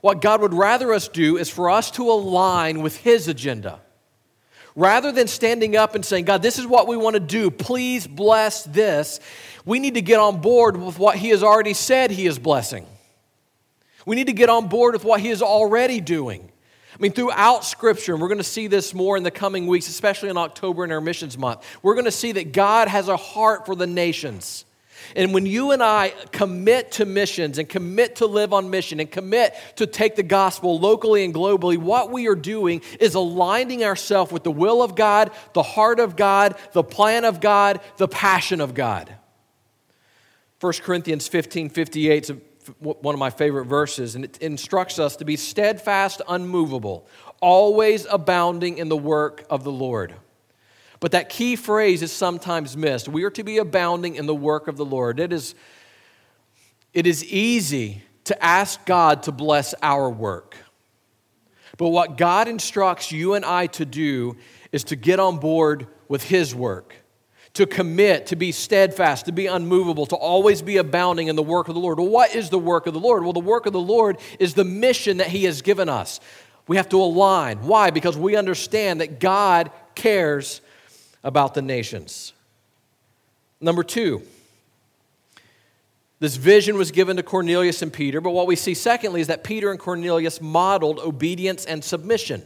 what 0.00 0.20
God 0.20 0.40
would 0.40 0.52
rather 0.52 0.92
us 0.92 1.06
do 1.06 1.36
is 1.36 1.48
for 1.48 1.70
us 1.70 1.92
to 1.92 2.10
align 2.10 2.82
with 2.82 2.96
His 2.96 3.28
agenda. 3.28 3.78
Rather 4.76 5.10
than 5.10 5.26
standing 5.26 5.76
up 5.76 5.94
and 5.94 6.04
saying, 6.04 6.24
God, 6.24 6.42
this 6.42 6.58
is 6.58 6.66
what 6.66 6.86
we 6.86 6.96
want 6.96 7.14
to 7.14 7.20
do, 7.20 7.50
please 7.50 8.06
bless 8.06 8.64
this, 8.64 9.20
we 9.64 9.78
need 9.78 9.94
to 9.94 10.02
get 10.02 10.18
on 10.18 10.40
board 10.40 10.76
with 10.76 10.98
what 10.98 11.16
He 11.16 11.30
has 11.30 11.42
already 11.42 11.74
said 11.74 12.10
He 12.10 12.26
is 12.26 12.38
blessing. 12.38 12.86
We 14.06 14.16
need 14.16 14.28
to 14.28 14.32
get 14.32 14.48
on 14.48 14.68
board 14.68 14.94
with 14.94 15.04
what 15.04 15.20
He 15.20 15.28
is 15.28 15.42
already 15.42 16.00
doing. 16.00 16.50
I 16.92 17.02
mean, 17.02 17.12
throughout 17.12 17.64
Scripture, 17.64 18.12
and 18.12 18.20
we're 18.20 18.28
going 18.28 18.38
to 18.38 18.44
see 18.44 18.66
this 18.66 18.92
more 18.92 19.16
in 19.16 19.22
the 19.22 19.30
coming 19.30 19.66
weeks, 19.66 19.88
especially 19.88 20.28
in 20.28 20.36
October 20.36 20.84
in 20.84 20.92
our 20.92 21.00
missions 21.00 21.38
month, 21.38 21.64
we're 21.82 21.94
going 21.94 22.04
to 22.04 22.10
see 22.10 22.32
that 22.32 22.52
God 22.52 22.88
has 22.88 23.08
a 23.08 23.16
heart 23.16 23.66
for 23.66 23.74
the 23.74 23.86
nations. 23.86 24.64
And 25.16 25.32
when 25.34 25.46
you 25.46 25.72
and 25.72 25.82
I 25.82 26.10
commit 26.30 26.92
to 26.92 27.04
missions 27.04 27.58
and 27.58 27.68
commit 27.68 28.16
to 28.16 28.26
live 28.26 28.52
on 28.52 28.70
mission 28.70 29.00
and 29.00 29.10
commit 29.10 29.54
to 29.76 29.86
take 29.86 30.14
the 30.14 30.22
gospel 30.22 30.78
locally 30.78 31.24
and 31.24 31.34
globally, 31.34 31.78
what 31.78 32.10
we 32.10 32.28
are 32.28 32.34
doing 32.34 32.82
is 33.00 33.14
aligning 33.14 33.82
ourselves 33.84 34.30
with 34.30 34.44
the 34.44 34.52
will 34.52 34.82
of 34.82 34.94
God, 34.94 35.30
the 35.52 35.62
heart 35.62 36.00
of 36.00 36.16
God, 36.16 36.56
the 36.72 36.84
plan 36.84 37.24
of 37.24 37.40
God, 37.40 37.80
the 37.96 38.08
passion 38.08 38.60
of 38.60 38.74
God. 38.74 39.14
1 40.60 40.72
Corinthians 40.82 41.26
15 41.26 41.70
58 41.70 42.30
is 42.30 42.36
one 42.78 43.14
of 43.14 43.18
my 43.18 43.30
favorite 43.30 43.64
verses, 43.64 44.14
and 44.14 44.24
it 44.24 44.38
instructs 44.38 44.98
us 44.98 45.16
to 45.16 45.24
be 45.24 45.36
steadfast, 45.36 46.20
unmovable, 46.28 47.08
always 47.40 48.06
abounding 48.10 48.78
in 48.78 48.88
the 48.88 48.96
work 48.96 49.44
of 49.48 49.64
the 49.64 49.72
Lord. 49.72 50.14
But 51.00 51.12
that 51.12 51.30
key 51.30 51.56
phrase 51.56 52.02
is 52.02 52.12
sometimes 52.12 52.76
missed. 52.76 53.08
We 53.08 53.24
are 53.24 53.30
to 53.30 53.42
be 53.42 53.56
abounding 53.56 54.16
in 54.16 54.26
the 54.26 54.34
work 54.34 54.68
of 54.68 54.76
the 54.76 54.84
Lord. 54.84 55.18
It 55.18 55.32
is, 55.32 55.54
it 56.92 57.06
is 57.06 57.24
easy 57.24 58.02
to 58.24 58.44
ask 58.44 58.84
God 58.84 59.22
to 59.24 59.32
bless 59.32 59.74
our 59.82 60.10
work. 60.10 60.56
But 61.78 61.88
what 61.88 62.18
God 62.18 62.46
instructs 62.46 63.10
you 63.10 63.32
and 63.32 63.46
I 63.46 63.66
to 63.68 63.86
do 63.86 64.36
is 64.72 64.84
to 64.84 64.96
get 64.96 65.18
on 65.18 65.38
board 65.38 65.86
with 66.08 66.22
His 66.24 66.54
work, 66.54 66.94
to 67.54 67.66
commit, 67.66 68.26
to 68.26 68.36
be 68.36 68.52
steadfast, 68.52 69.26
to 69.26 69.32
be 69.32 69.46
unmovable, 69.46 70.06
to 70.06 70.16
always 70.16 70.62
be 70.62 70.76
abounding 70.76 71.28
in 71.28 71.36
the 71.36 71.42
work 71.42 71.68
of 71.68 71.74
the 71.74 71.80
Lord. 71.80 71.98
Well, 71.98 72.08
what 72.08 72.34
is 72.34 72.48
the 72.50 72.58
work 72.58 72.86
of 72.86 72.94
the 72.94 73.00
Lord? 73.00 73.24
Well, 73.24 73.32
the 73.32 73.40
work 73.40 73.66
of 73.66 73.72
the 73.72 73.80
Lord 73.80 74.18
is 74.38 74.54
the 74.54 74.64
mission 74.64 75.16
that 75.16 75.28
He 75.28 75.44
has 75.44 75.62
given 75.62 75.88
us. 75.88 76.20
We 76.68 76.76
have 76.76 76.88
to 76.90 77.00
align. 77.02 77.58
Why? 77.58 77.90
Because 77.90 78.16
we 78.16 78.36
understand 78.36 79.00
that 79.00 79.18
God 79.18 79.72
cares 79.94 80.60
about 81.24 81.54
the 81.54 81.62
nations. 81.62 82.32
Number 83.60 83.82
two, 83.82 84.22
this 86.20 86.36
vision 86.36 86.76
was 86.76 86.90
given 86.90 87.16
to 87.16 87.22
Cornelius 87.22 87.82
and 87.82 87.92
Peter, 87.92 88.20
but 88.20 88.30
what 88.30 88.46
we 88.46 88.54
see 88.54 88.74
secondly 88.74 89.20
is 89.20 89.26
that 89.26 89.42
Peter 89.42 89.70
and 89.70 89.80
Cornelius 89.80 90.40
modeled 90.40 90.98
obedience 91.00 91.64
and 91.64 91.82
submission. 91.82 92.42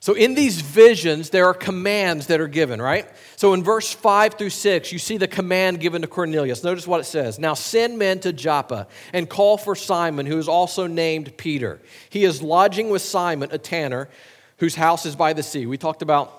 So, 0.00 0.14
in 0.14 0.34
these 0.34 0.60
visions, 0.60 1.30
there 1.30 1.46
are 1.46 1.54
commands 1.54 2.28
that 2.28 2.40
are 2.40 2.46
given, 2.46 2.80
right? 2.80 3.08
So, 3.34 3.52
in 3.52 3.64
verse 3.64 3.92
5 3.92 4.34
through 4.34 4.50
6, 4.50 4.92
you 4.92 4.98
see 4.98 5.16
the 5.16 5.26
command 5.26 5.80
given 5.80 6.02
to 6.02 6.08
Cornelius. 6.08 6.62
Notice 6.62 6.86
what 6.86 7.00
it 7.00 7.04
says 7.04 7.38
Now 7.38 7.54
send 7.54 7.98
men 7.98 8.20
to 8.20 8.32
Joppa 8.32 8.86
and 9.12 9.28
call 9.28 9.58
for 9.58 9.74
Simon, 9.74 10.24
who 10.26 10.38
is 10.38 10.48
also 10.48 10.86
named 10.86 11.36
Peter. 11.36 11.80
He 12.10 12.24
is 12.24 12.42
lodging 12.42 12.90
with 12.90 13.02
Simon, 13.02 13.48
a 13.50 13.58
tanner, 13.58 14.08
whose 14.58 14.76
house 14.76 15.04
is 15.04 15.16
by 15.16 15.32
the 15.32 15.42
sea. 15.42 15.66
We 15.66 15.78
talked 15.78 16.02
about 16.02 16.38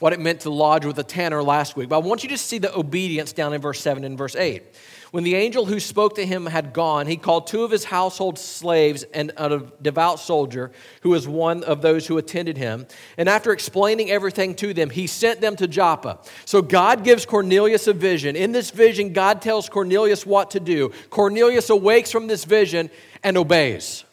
what 0.00 0.12
it 0.12 0.20
meant 0.20 0.40
to 0.40 0.50
lodge 0.50 0.84
with 0.84 0.98
a 0.98 1.04
tanner 1.04 1.42
last 1.42 1.76
week. 1.76 1.88
But 1.88 1.96
I 1.96 2.06
want 2.06 2.22
you 2.22 2.28
to 2.30 2.38
see 2.38 2.58
the 2.58 2.76
obedience 2.76 3.32
down 3.32 3.52
in 3.52 3.60
verse 3.60 3.80
7 3.80 4.04
and 4.04 4.18
verse 4.18 4.36
8. 4.36 4.62
When 5.10 5.24
the 5.24 5.36
angel 5.36 5.64
who 5.64 5.80
spoke 5.80 6.16
to 6.16 6.26
him 6.26 6.46
had 6.46 6.72
gone, 6.72 7.06
he 7.06 7.16
called 7.16 7.46
two 7.46 7.64
of 7.64 7.70
his 7.70 7.84
household 7.84 8.38
slaves 8.38 9.04
and 9.14 9.32
a 9.36 9.62
devout 9.80 10.20
soldier 10.20 10.70
who 11.00 11.10
was 11.10 11.26
one 11.26 11.64
of 11.64 11.80
those 11.80 12.06
who 12.06 12.18
attended 12.18 12.58
him. 12.58 12.86
And 13.16 13.28
after 13.28 13.52
explaining 13.52 14.10
everything 14.10 14.54
to 14.56 14.74
them, 14.74 14.90
he 14.90 15.06
sent 15.06 15.40
them 15.40 15.56
to 15.56 15.66
Joppa. 15.66 16.18
So 16.44 16.60
God 16.60 17.04
gives 17.04 17.24
Cornelius 17.24 17.86
a 17.86 17.94
vision. 17.94 18.36
In 18.36 18.52
this 18.52 18.70
vision, 18.70 19.14
God 19.14 19.40
tells 19.40 19.68
Cornelius 19.68 20.26
what 20.26 20.50
to 20.50 20.60
do. 20.60 20.92
Cornelius 21.08 21.70
awakes 21.70 22.12
from 22.12 22.26
this 22.26 22.44
vision 22.44 22.90
and 23.22 23.38
obeys. 23.38 24.04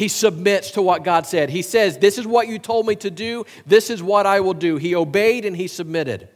He 0.00 0.08
submits 0.08 0.70
to 0.72 0.82
what 0.82 1.04
God 1.04 1.26
said. 1.26 1.50
He 1.50 1.62
says, 1.62 1.98
This 1.98 2.16
is 2.16 2.26
what 2.26 2.48
you 2.48 2.58
told 2.58 2.86
me 2.86 2.96
to 2.96 3.10
do. 3.10 3.44
This 3.66 3.90
is 3.90 4.02
what 4.02 4.24
I 4.26 4.40
will 4.40 4.54
do. 4.54 4.76
He 4.76 4.94
obeyed 4.94 5.44
and 5.44 5.54
he 5.54 5.66
submitted. 5.66 6.28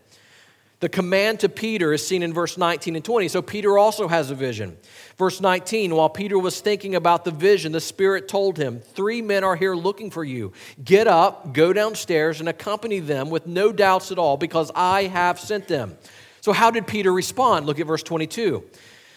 The 0.81 0.89
command 0.89 1.41
to 1.41 1.49
Peter 1.49 1.93
is 1.93 2.07
seen 2.07 2.23
in 2.23 2.33
verse 2.33 2.59
19 2.59 2.97
and 2.97 3.05
20. 3.05 3.29
So 3.29 3.41
Peter 3.41 3.79
also 3.79 4.09
has 4.09 4.31
a 4.31 4.35
vision. 4.35 4.77
Verse 5.17 5.41
19, 5.41 5.95
while 5.95 6.09
Peter 6.09 6.39
was 6.39 6.61
thinking 6.61 6.95
about 6.95 7.25
the 7.25 7.31
vision, 7.31 7.73
the 7.73 7.81
Spirit 7.81 8.29
told 8.29 8.59
him, 8.59 8.81
Three 8.81 9.23
men 9.23 9.45
are 9.45 9.57
here 9.57 9.75
looking 9.75 10.11
for 10.11 10.25
you. 10.25 10.53
Get 10.85 11.07
up, 11.07 11.55
go 11.55 11.73
downstairs, 11.73 12.41
and 12.41 12.49
accompany 12.49 12.99
them 12.99 13.31
with 13.31 13.47
no 13.47 13.73
doubts 13.73 14.11
at 14.13 14.19
all, 14.19 14.37
because 14.37 14.71
I 14.75 15.05
have 15.05 15.39
sent 15.39 15.69
them. 15.69 15.97
So, 16.41 16.53
how 16.53 16.71
did 16.71 16.87
Peter 16.87 17.13
respond? 17.13 17.65
Look 17.67 17.81
at 17.81 17.87
verse 17.87 18.03
22. 18.03 18.63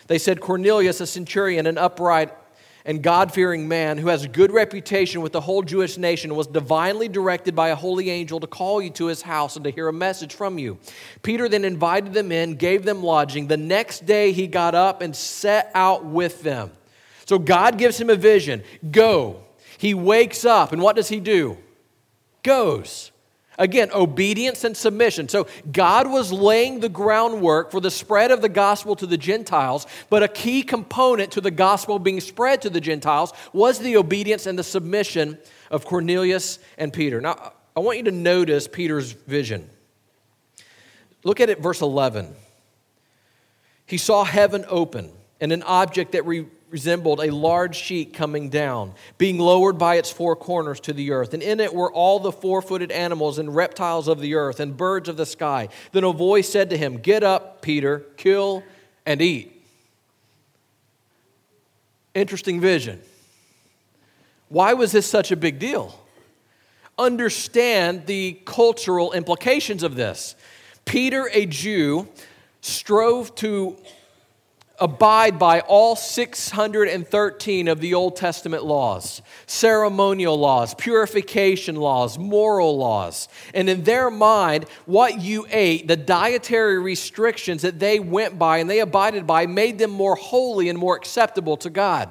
They 0.07 0.19
said, 0.19 0.39
Cornelius, 0.39 1.01
a 1.01 1.07
centurion, 1.07 1.67
an 1.67 1.77
upright 1.77 2.33
and 2.88 3.03
God 3.03 3.34
fearing 3.34 3.67
man 3.67 3.98
who 3.98 4.08
has 4.08 4.24
a 4.24 4.29
good 4.29 4.50
reputation 4.50 5.22
with 5.22 5.34
the 5.34 5.41
whole 5.41 5.62
Jewish 5.62 5.98
nation 5.98 6.34
was 6.34 6.48
divinely 6.48 7.10
directed 7.10 7.53
by 7.53 7.67
a 7.67 7.75
holy 7.75 8.10
angel 8.10 8.39
to 8.39 8.48
call 8.48 8.82
you 8.82 8.89
to 8.91 9.08
his 9.08 9.22
house 9.22 9.58
and 9.58 9.65
to 9.65 9.72
hear 9.72 9.89
a 9.89 9.94
message 9.94 10.34
from 10.34 10.58
you. 10.58 10.79
Peter 11.22 11.50
then 11.50 11.65
invited 11.65 12.13
them 12.13 12.32
in, 12.32 12.56
gave 12.56 12.86
them 12.86 13.03
lodging. 13.03 13.48
The 13.48 13.58
next 13.58 14.06
day 14.06 14.32
he 14.32 14.48
got 14.48 14.74
up 14.74 15.01
and 15.01 15.13
set 15.13 15.70
out 15.75 16.06
with 16.06 16.44
them. 16.44 16.72
So 17.25 17.38
God 17.38 17.77
gives 17.77 18.00
him 18.00 18.10
a 18.10 18.15
vision 18.15 18.63
go. 18.89 19.44
He 19.77 19.94
wakes 19.94 20.46
up, 20.46 20.72
and 20.72 20.82
what 20.82 20.96
does 20.96 21.10
he 21.10 21.20
do? 21.20 21.58
Goes. 22.41 23.12
Again, 23.57 23.89
obedience 23.91 24.63
and 24.63 24.77
submission. 24.77 25.27
So 25.29 25.47
God 25.71 26.07
was 26.11 26.31
laying 26.31 26.79
the 26.79 26.89
groundwork 26.89 27.71
for 27.71 27.81
the 27.81 27.89
spread 27.89 28.29
of 28.29 28.41
the 28.41 28.49
gospel 28.49 28.95
to 28.97 29.07
the 29.07 29.17
Gentiles, 29.17 29.87
but 30.09 30.21
a 30.21 30.27
key 30.27 30.61
component 30.61 31.31
to 31.31 31.41
the 31.41 31.49
gospel 31.49 31.97
being 31.97 32.19
spread 32.19 32.61
to 32.61 32.69
the 32.69 32.81
Gentiles 32.81 33.33
was 33.53 33.79
the 33.79 33.97
obedience 33.97 34.45
and 34.45 34.59
the 34.59 34.63
submission 34.63 35.39
of 35.71 35.85
Cornelius 35.85 36.59
and 36.77 36.93
Peter. 36.93 37.19
Now, 37.19 37.53
I 37.75 37.79
want 37.79 37.97
you 37.97 38.03
to 38.05 38.11
notice 38.11 38.67
Peter's 38.67 39.11
vision. 39.11 39.69
Look 41.23 41.39
at 41.39 41.49
it, 41.49 41.59
verse 41.59 41.81
11. 41.81 42.35
He 43.87 43.97
saw 43.97 44.23
heaven 44.23 44.65
open 44.67 45.11
and 45.41 45.51
an 45.51 45.63
object 45.63 46.11
that 46.11 46.25
re- 46.25 46.45
resembled 46.69 47.21
a 47.21 47.31
large 47.31 47.75
sheet 47.75 48.13
coming 48.13 48.50
down, 48.50 48.93
being 49.17 49.38
lowered 49.38 49.77
by 49.77 49.95
its 49.95 50.12
four 50.12 50.36
corners 50.36 50.79
to 50.81 50.93
the 50.93 51.12
earth. 51.12 51.33
And 51.33 51.41
in 51.41 51.59
it 51.59 51.74
were 51.74 51.91
all 51.91 52.19
the 52.19 52.31
four 52.31 52.62
footed 52.62 52.91
animals 52.91 53.39
and 53.39 53.55
reptiles 53.55 54.07
of 54.07 54.19
the 54.19 54.36
earth 54.36 54.59
and 54.59 54.75
birds 54.75 55.07
of 55.07 55.17
the 55.17 55.25
sky. 55.25 55.69
Then 55.93 56.03
a 56.03 56.12
voice 56.12 56.50
said 56.50 56.69
to 56.71 56.77
him, 56.77 56.97
Get 56.97 57.24
up, 57.24 57.62
Peter, 57.62 58.00
kill 58.17 58.63
and 59.05 59.21
eat. 59.21 59.53
Interesting 62.13 62.59
vision. 62.59 63.01
Why 64.50 64.74
was 64.74 64.91
this 64.91 65.05
such 65.07 65.31
a 65.31 65.36
big 65.36 65.59
deal? 65.59 65.97
Understand 66.97 68.07
the 68.07 68.39
cultural 68.45 69.13
implications 69.13 69.83
of 69.83 69.95
this. 69.95 70.36
Peter, 70.83 71.29
a 71.31 71.45
Jew, 71.45 72.07
strove 72.62 73.36
to 73.36 73.77
abide 74.79 75.39
by 75.39 75.62
all 75.62 75.96
613 75.96 77.67
of 77.67 77.79
the 77.79 77.93
Old 77.93 78.15
Testament 78.15 78.63
laws 78.63 79.22
ceremonial 79.46 80.38
laws, 80.38 80.75
purification 80.75 81.75
laws, 81.75 82.17
moral 82.17 82.77
laws. 82.77 83.27
And 83.53 83.69
in 83.69 83.84
their 83.84 84.10
mind, 84.10 84.65
what 84.86 85.22
you 85.22 85.48
ate, 85.50 85.88
the 85.88 85.96
dietary 85.96 86.79
restrictions 86.79 87.62
that 87.62 87.79
they 87.79 88.00
went 88.00 88.38
by 88.38 88.57
and 88.57 88.69
they 88.69 88.79
abided 88.79 89.25
by, 89.25 89.46
made 89.48 89.79
them 89.79 89.91
more 89.91 90.15
holy 90.15 90.69
and 90.69 90.77
more 90.77 90.96
acceptable 90.96 91.57
to 91.57 91.69
God. 91.69 92.10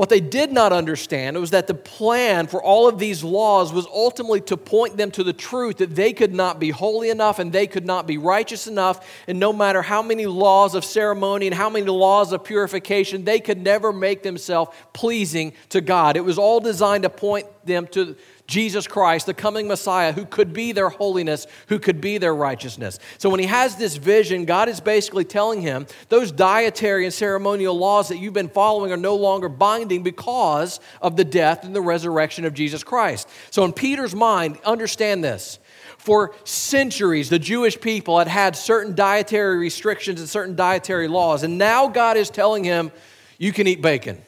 What 0.00 0.08
they 0.08 0.20
did 0.20 0.50
not 0.50 0.72
understand 0.72 1.38
was 1.38 1.50
that 1.50 1.66
the 1.66 1.74
plan 1.74 2.46
for 2.46 2.62
all 2.62 2.88
of 2.88 2.98
these 2.98 3.22
laws 3.22 3.70
was 3.70 3.84
ultimately 3.84 4.40
to 4.40 4.56
point 4.56 4.96
them 4.96 5.10
to 5.10 5.22
the 5.22 5.34
truth 5.34 5.76
that 5.76 5.94
they 5.94 6.14
could 6.14 6.32
not 6.32 6.58
be 6.58 6.70
holy 6.70 7.10
enough 7.10 7.38
and 7.38 7.52
they 7.52 7.66
could 7.66 7.84
not 7.84 8.06
be 8.06 8.16
righteous 8.16 8.66
enough. 8.66 9.06
And 9.28 9.38
no 9.38 9.52
matter 9.52 9.82
how 9.82 10.00
many 10.00 10.24
laws 10.24 10.74
of 10.74 10.86
ceremony 10.86 11.48
and 11.48 11.54
how 11.54 11.68
many 11.68 11.84
laws 11.84 12.32
of 12.32 12.44
purification, 12.44 13.26
they 13.26 13.40
could 13.40 13.60
never 13.60 13.92
make 13.92 14.22
themselves 14.22 14.74
pleasing 14.94 15.52
to 15.68 15.82
God. 15.82 16.16
It 16.16 16.24
was 16.24 16.38
all 16.38 16.60
designed 16.60 17.02
to 17.02 17.10
point 17.10 17.46
them 17.66 17.86
to, 17.88 18.16
Jesus 18.50 18.88
Christ, 18.88 19.26
the 19.26 19.32
coming 19.32 19.68
Messiah, 19.68 20.12
who 20.12 20.24
could 20.24 20.52
be 20.52 20.72
their 20.72 20.88
holiness, 20.88 21.46
who 21.68 21.78
could 21.78 22.00
be 22.00 22.18
their 22.18 22.34
righteousness. 22.34 22.98
So 23.16 23.30
when 23.30 23.38
he 23.38 23.46
has 23.46 23.76
this 23.76 23.96
vision, 23.96 24.44
God 24.44 24.68
is 24.68 24.80
basically 24.80 25.24
telling 25.24 25.62
him 25.62 25.86
those 26.08 26.32
dietary 26.32 27.04
and 27.04 27.14
ceremonial 27.14 27.78
laws 27.78 28.08
that 28.08 28.18
you've 28.18 28.34
been 28.34 28.48
following 28.48 28.90
are 28.90 28.96
no 28.96 29.14
longer 29.14 29.48
binding 29.48 30.02
because 30.02 30.80
of 31.00 31.16
the 31.16 31.24
death 31.24 31.62
and 31.62 31.76
the 31.76 31.80
resurrection 31.80 32.44
of 32.44 32.52
Jesus 32.52 32.82
Christ. 32.82 33.28
So 33.52 33.64
in 33.64 33.72
Peter's 33.72 34.16
mind, 34.16 34.58
understand 34.64 35.22
this. 35.22 35.60
For 35.98 36.34
centuries, 36.42 37.30
the 37.30 37.38
Jewish 37.38 37.80
people 37.80 38.18
had 38.18 38.26
had 38.26 38.56
certain 38.56 38.96
dietary 38.96 39.58
restrictions 39.58 40.18
and 40.18 40.28
certain 40.28 40.56
dietary 40.56 41.06
laws, 41.06 41.44
and 41.44 41.56
now 41.56 41.86
God 41.86 42.16
is 42.16 42.30
telling 42.30 42.64
him, 42.64 42.90
You 43.38 43.52
can 43.52 43.68
eat 43.68 43.80
bacon. 43.80 44.20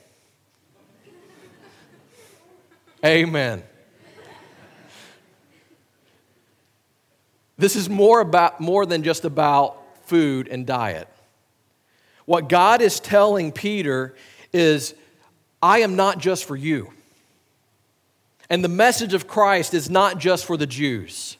Amen. 3.04 3.64
This 7.62 7.76
is 7.76 7.88
more 7.88 8.20
about 8.20 8.60
more 8.60 8.84
than 8.84 9.04
just 9.04 9.24
about 9.24 9.80
food 10.06 10.48
and 10.48 10.66
diet. 10.66 11.06
What 12.24 12.48
God 12.48 12.82
is 12.82 12.98
telling 12.98 13.52
Peter 13.52 14.16
is 14.52 14.96
I 15.62 15.78
am 15.78 15.94
not 15.94 16.18
just 16.18 16.44
for 16.44 16.56
you. 16.56 16.92
And 18.50 18.64
the 18.64 18.68
message 18.68 19.14
of 19.14 19.28
Christ 19.28 19.74
is 19.74 19.88
not 19.88 20.18
just 20.18 20.44
for 20.44 20.56
the 20.56 20.66
Jews. 20.66 21.36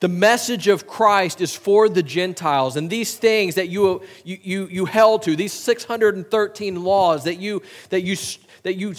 The 0.00 0.08
message 0.08 0.68
of 0.68 0.86
Christ 0.86 1.40
is 1.40 1.56
for 1.56 1.88
the 1.88 2.02
Gentiles. 2.02 2.76
And 2.76 2.90
these 2.90 3.16
things 3.16 3.54
that 3.54 3.70
you, 3.70 4.02
you, 4.24 4.38
you, 4.42 4.66
you 4.66 4.84
held 4.84 5.22
to, 5.22 5.34
these 5.34 5.54
613 5.54 6.84
laws 6.84 7.24
that 7.24 7.36
you, 7.36 7.62
that, 7.88 8.02
you, 8.02 8.16
that 8.64 8.74
you 8.74 8.92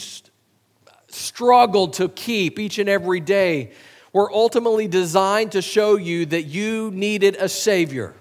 struggled 1.09 1.93
to 1.93 2.09
keep 2.09 2.57
each 2.57 2.79
and 2.79 2.89
every 2.89 3.19
day, 3.19 3.71
were 4.13 4.31
ultimately 4.31 4.87
designed 4.87 5.51
to 5.51 5.61
show 5.61 5.97
you 5.97 6.25
that 6.27 6.43
you 6.43 6.91
needed 6.91 7.35
a 7.39 7.49
Savior. 7.49 8.13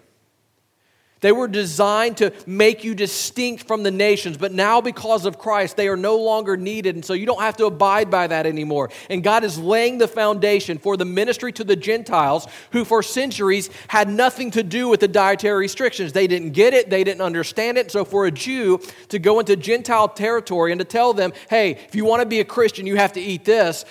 They 1.23 1.31
were 1.31 1.47
designed 1.47 2.17
to 2.17 2.33
make 2.47 2.83
you 2.83 2.97
distinct 2.97 3.69
from 3.69 3.85
the 3.85 3.93
nations, 3.93 4.37
but 4.37 4.51
now 4.51 4.81
because 4.81 5.25
of 5.25 5.39
Christ, 5.39 5.77
they 5.77 5.87
are 5.87 5.97
no 5.97 6.17
longer 6.17 6.57
needed. 6.57 6.97
And 6.97 7.05
so 7.05 7.15
you 7.15 7.27
don't 7.27 7.41
have 7.41 7.57
to 7.59 7.67
abide 7.67 8.11
by 8.11 8.27
that 8.27 8.45
anymore. 8.45 8.91
And 9.09 9.23
God 9.23 9.45
is 9.45 9.57
laying 9.57 9.99
the 9.99 10.09
foundation 10.09 10.79
for 10.79 10.97
the 10.97 11.05
ministry 11.05 11.53
to 11.53 11.65
the 11.65 11.77
Gentiles 11.77 12.49
who, 12.73 12.85
for 12.85 13.05
centuries, 13.05 13.71
had 13.87 14.09
nothing 14.09 14.51
to 14.51 14.65
do 14.65 14.89
with 14.89 14.99
the 14.99 15.07
dietary 15.07 15.61
restrictions. 15.61 16.13
They 16.13 16.27
didn't 16.27 16.51
get 16.51 16.75
it, 16.75 16.91
they 16.91 17.05
didn't 17.05 17.23
understand 17.23 17.79
it. 17.79 17.93
So 17.93 18.05
for 18.05 18.27
a 18.27 18.33
Jew 18.33 18.81
to 19.11 19.21
go 19.21 19.39
into 19.39 19.55
Gentile 19.55 20.09
territory 20.09 20.73
and 20.73 20.81
to 20.81 20.85
tell 20.85 21.13
them, 21.13 21.33
hey, 21.49 21.79
if 21.87 21.95
you 21.95 22.05
want 22.05 22.21
to 22.23 22.27
be 22.27 22.41
a 22.41 22.45
Christian, 22.45 22.85
you 22.85 22.97
have 22.97 23.13
to 23.13 23.21
eat 23.21 23.45
this, 23.45 23.85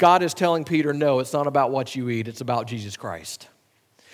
God 0.00 0.22
is 0.22 0.32
telling 0.32 0.64
Peter, 0.64 0.94
no, 0.94 1.18
it's 1.18 1.34
not 1.34 1.46
about 1.46 1.70
what 1.70 1.94
you 1.94 2.08
eat, 2.08 2.26
it's 2.26 2.40
about 2.40 2.66
Jesus 2.66 2.96
Christ. 2.96 3.48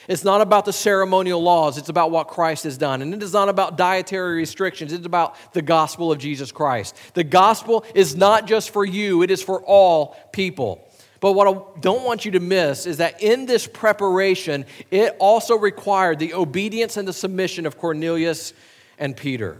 It's 0.08 0.24
not 0.24 0.40
about 0.40 0.64
the 0.64 0.72
ceremonial 0.72 1.40
laws, 1.40 1.78
it's 1.78 1.88
about 1.88 2.10
what 2.10 2.26
Christ 2.26 2.64
has 2.64 2.76
done. 2.76 3.02
And 3.02 3.14
it 3.14 3.22
is 3.22 3.32
not 3.32 3.48
about 3.48 3.78
dietary 3.78 4.34
restrictions, 4.34 4.92
it's 4.92 5.06
about 5.06 5.36
the 5.52 5.62
gospel 5.62 6.10
of 6.10 6.18
Jesus 6.18 6.50
Christ. 6.50 6.96
The 7.14 7.22
gospel 7.22 7.84
is 7.94 8.16
not 8.16 8.48
just 8.48 8.70
for 8.70 8.84
you, 8.84 9.22
it 9.22 9.30
is 9.30 9.40
for 9.40 9.62
all 9.62 10.16
people. 10.32 10.90
But 11.20 11.34
what 11.34 11.46
I 11.46 11.80
don't 11.80 12.02
want 12.02 12.24
you 12.24 12.32
to 12.32 12.40
miss 12.40 12.84
is 12.86 12.96
that 12.96 13.22
in 13.22 13.46
this 13.46 13.68
preparation, 13.68 14.66
it 14.90 15.14
also 15.20 15.56
required 15.56 16.18
the 16.18 16.34
obedience 16.34 16.96
and 16.96 17.06
the 17.06 17.12
submission 17.12 17.64
of 17.64 17.78
Cornelius 17.78 18.54
and 18.98 19.16
Peter. 19.16 19.56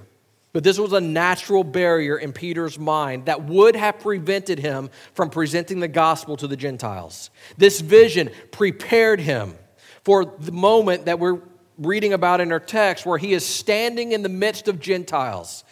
But 0.57 0.65
this 0.65 0.79
was 0.79 0.95
a 0.95 1.03
natural 1.03 1.65
barrier 1.65 2.17
in 2.17 2.33
Peter's 2.33 2.79
mind 2.79 3.27
that 3.27 3.45
would 3.45 3.77
have 3.77 3.99
prevented 3.99 4.59
him 4.59 4.89
from 5.13 5.29
presenting 5.29 5.81
the 5.81 5.87
gospel 5.87 6.35
to 6.39 6.47
the 6.47 6.57
Gentiles. 6.57 7.29
This 7.59 7.83
vision 7.83 8.31
prepared 8.53 9.21
him 9.21 9.55
for 10.03 10.25
the 10.25 10.53
moment 10.53 11.05
that 11.05 11.19
we're 11.19 11.43
reading 11.77 12.15
about 12.15 12.41
in 12.41 12.53
our 12.53 12.59
text 12.59 13.05
where 13.05 13.19
he 13.19 13.35
is 13.35 13.45
standing 13.45 14.13
in 14.13 14.23
the 14.23 14.31
midst 14.31 14.67
of 14.67 14.81
Gentiles. 14.81 15.63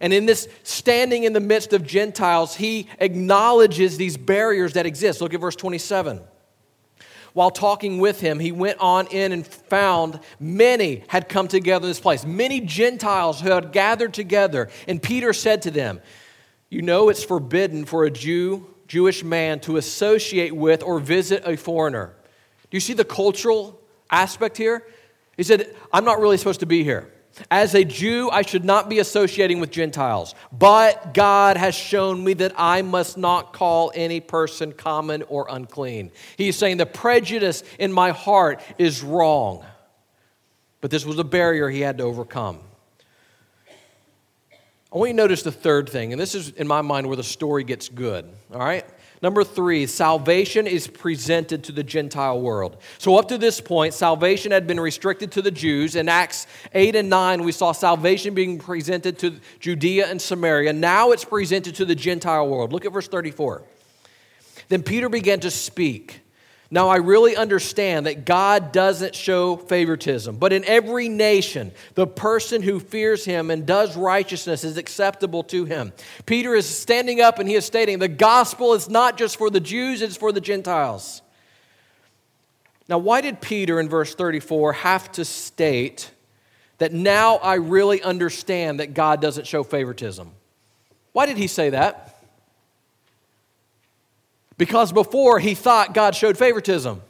And 0.00 0.12
in 0.12 0.26
this 0.26 0.48
standing 0.64 1.22
in 1.22 1.34
the 1.34 1.38
midst 1.38 1.72
of 1.72 1.86
Gentiles, 1.86 2.56
he 2.56 2.88
acknowledges 2.98 3.96
these 3.96 4.16
barriers 4.16 4.72
that 4.72 4.86
exist. 4.86 5.20
Look 5.20 5.34
at 5.34 5.40
verse 5.40 5.54
27. 5.54 6.20
While 7.34 7.50
talking 7.50 7.98
with 7.98 8.20
him, 8.20 8.38
he 8.38 8.52
went 8.52 8.78
on 8.78 9.06
in 9.06 9.32
and 9.32 9.46
found 9.46 10.20
many 10.38 11.04
had 11.08 11.28
come 11.28 11.48
together 11.48 11.86
in 11.86 11.90
this 11.90 12.00
place, 12.00 12.26
many 12.26 12.60
Gentiles 12.60 13.40
who 13.40 13.50
had 13.50 13.72
gathered 13.72 14.12
together. 14.12 14.68
And 14.86 15.02
Peter 15.02 15.32
said 15.32 15.62
to 15.62 15.70
them, 15.70 16.00
You 16.68 16.82
know, 16.82 17.08
it's 17.08 17.24
forbidden 17.24 17.84
for 17.84 18.04
a 18.04 18.10
Jew, 18.10 18.66
Jewish 18.86 19.24
man 19.24 19.60
to 19.60 19.76
associate 19.76 20.54
with 20.54 20.82
or 20.82 20.98
visit 20.98 21.42
a 21.46 21.56
foreigner. 21.56 22.14
Do 22.70 22.76
you 22.76 22.80
see 22.80 22.94
the 22.94 23.04
cultural 23.04 23.80
aspect 24.10 24.56
here? 24.56 24.86
He 25.36 25.42
said, 25.42 25.74
I'm 25.92 26.04
not 26.04 26.20
really 26.20 26.36
supposed 26.36 26.60
to 26.60 26.66
be 26.66 26.84
here. 26.84 27.11
As 27.50 27.74
a 27.74 27.84
Jew, 27.84 28.30
I 28.30 28.42
should 28.42 28.64
not 28.64 28.88
be 28.88 28.98
associating 28.98 29.60
with 29.60 29.70
Gentiles, 29.70 30.34
but 30.52 31.14
God 31.14 31.56
has 31.56 31.74
shown 31.74 32.22
me 32.22 32.34
that 32.34 32.52
I 32.56 32.82
must 32.82 33.16
not 33.16 33.52
call 33.52 33.90
any 33.94 34.20
person 34.20 34.72
common 34.72 35.22
or 35.24 35.46
unclean. 35.48 36.10
He's 36.36 36.56
saying 36.56 36.76
the 36.76 36.86
prejudice 36.86 37.62
in 37.78 37.92
my 37.92 38.10
heart 38.10 38.60
is 38.78 39.02
wrong. 39.02 39.64
But 40.80 40.90
this 40.90 41.06
was 41.06 41.18
a 41.18 41.24
barrier 41.24 41.70
he 41.70 41.80
had 41.80 41.98
to 41.98 42.04
overcome. 42.04 42.58
I 44.92 44.98
want 44.98 45.08
you 45.08 45.14
to 45.14 45.22
notice 45.22 45.42
the 45.42 45.52
third 45.52 45.88
thing, 45.88 46.12
and 46.12 46.20
this 46.20 46.34
is, 46.34 46.50
in 46.50 46.66
my 46.66 46.82
mind, 46.82 47.06
where 47.06 47.16
the 47.16 47.22
story 47.22 47.64
gets 47.64 47.88
good, 47.88 48.28
all 48.52 48.60
right? 48.60 48.84
Number 49.22 49.44
three, 49.44 49.86
salvation 49.86 50.66
is 50.66 50.88
presented 50.88 51.62
to 51.64 51.72
the 51.72 51.84
Gentile 51.84 52.40
world. 52.40 52.76
So, 52.98 53.16
up 53.16 53.28
to 53.28 53.38
this 53.38 53.60
point, 53.60 53.94
salvation 53.94 54.50
had 54.50 54.66
been 54.66 54.80
restricted 54.80 55.30
to 55.32 55.42
the 55.42 55.52
Jews. 55.52 55.94
In 55.94 56.08
Acts 56.08 56.48
8 56.74 56.96
and 56.96 57.08
9, 57.08 57.44
we 57.44 57.52
saw 57.52 57.70
salvation 57.70 58.34
being 58.34 58.58
presented 58.58 59.20
to 59.20 59.38
Judea 59.60 60.08
and 60.08 60.20
Samaria. 60.20 60.72
Now 60.72 61.12
it's 61.12 61.24
presented 61.24 61.76
to 61.76 61.84
the 61.84 61.94
Gentile 61.94 62.48
world. 62.48 62.72
Look 62.72 62.84
at 62.84 62.92
verse 62.92 63.06
34. 63.06 63.62
Then 64.68 64.82
Peter 64.82 65.08
began 65.08 65.38
to 65.40 65.50
speak. 65.52 66.21
Now, 66.72 66.88
I 66.88 66.96
really 66.96 67.36
understand 67.36 68.06
that 68.06 68.24
God 68.24 68.72
doesn't 68.72 69.14
show 69.14 69.56
favoritism, 69.56 70.38
but 70.38 70.54
in 70.54 70.64
every 70.64 71.06
nation, 71.06 71.70
the 71.96 72.06
person 72.06 72.62
who 72.62 72.80
fears 72.80 73.26
him 73.26 73.50
and 73.50 73.66
does 73.66 73.94
righteousness 73.94 74.64
is 74.64 74.78
acceptable 74.78 75.42
to 75.44 75.66
him. 75.66 75.92
Peter 76.24 76.54
is 76.54 76.66
standing 76.66 77.20
up 77.20 77.38
and 77.38 77.46
he 77.46 77.56
is 77.56 77.66
stating 77.66 77.98
the 77.98 78.08
gospel 78.08 78.72
is 78.72 78.88
not 78.88 79.18
just 79.18 79.36
for 79.36 79.50
the 79.50 79.60
Jews, 79.60 80.00
it's 80.00 80.16
for 80.16 80.32
the 80.32 80.40
Gentiles. 80.40 81.20
Now, 82.88 82.96
why 82.96 83.20
did 83.20 83.42
Peter 83.42 83.78
in 83.78 83.90
verse 83.90 84.14
34 84.14 84.72
have 84.72 85.12
to 85.12 85.26
state 85.26 86.10
that 86.78 86.94
now 86.94 87.36
I 87.36 87.56
really 87.56 88.02
understand 88.02 88.80
that 88.80 88.94
God 88.94 89.20
doesn't 89.20 89.46
show 89.46 89.62
favoritism? 89.62 90.32
Why 91.12 91.26
did 91.26 91.36
he 91.36 91.48
say 91.48 91.68
that? 91.68 92.11
Because 94.58 94.92
before 94.92 95.38
he 95.38 95.54
thought 95.54 95.94
God 95.94 96.14
showed 96.14 96.38
favoritism. 96.38 97.02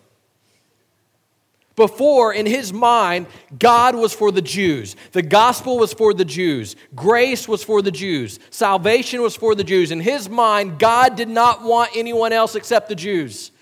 Before, 1.74 2.34
in 2.34 2.44
his 2.44 2.72
mind, 2.72 3.26
God 3.58 3.94
was 3.94 4.12
for 4.12 4.30
the 4.30 4.42
Jews. 4.42 4.94
The 5.12 5.22
gospel 5.22 5.78
was 5.78 5.94
for 5.94 6.12
the 6.12 6.24
Jews. 6.24 6.76
Grace 6.94 7.48
was 7.48 7.64
for 7.64 7.80
the 7.80 7.90
Jews. 7.90 8.38
Salvation 8.50 9.22
was 9.22 9.34
for 9.34 9.54
the 9.54 9.64
Jews. 9.64 9.90
In 9.90 10.00
his 10.00 10.28
mind, 10.28 10.78
God 10.78 11.16
did 11.16 11.30
not 11.30 11.62
want 11.62 11.90
anyone 11.94 12.32
else 12.32 12.56
except 12.56 12.90
the 12.90 12.94
Jews. 12.94 13.52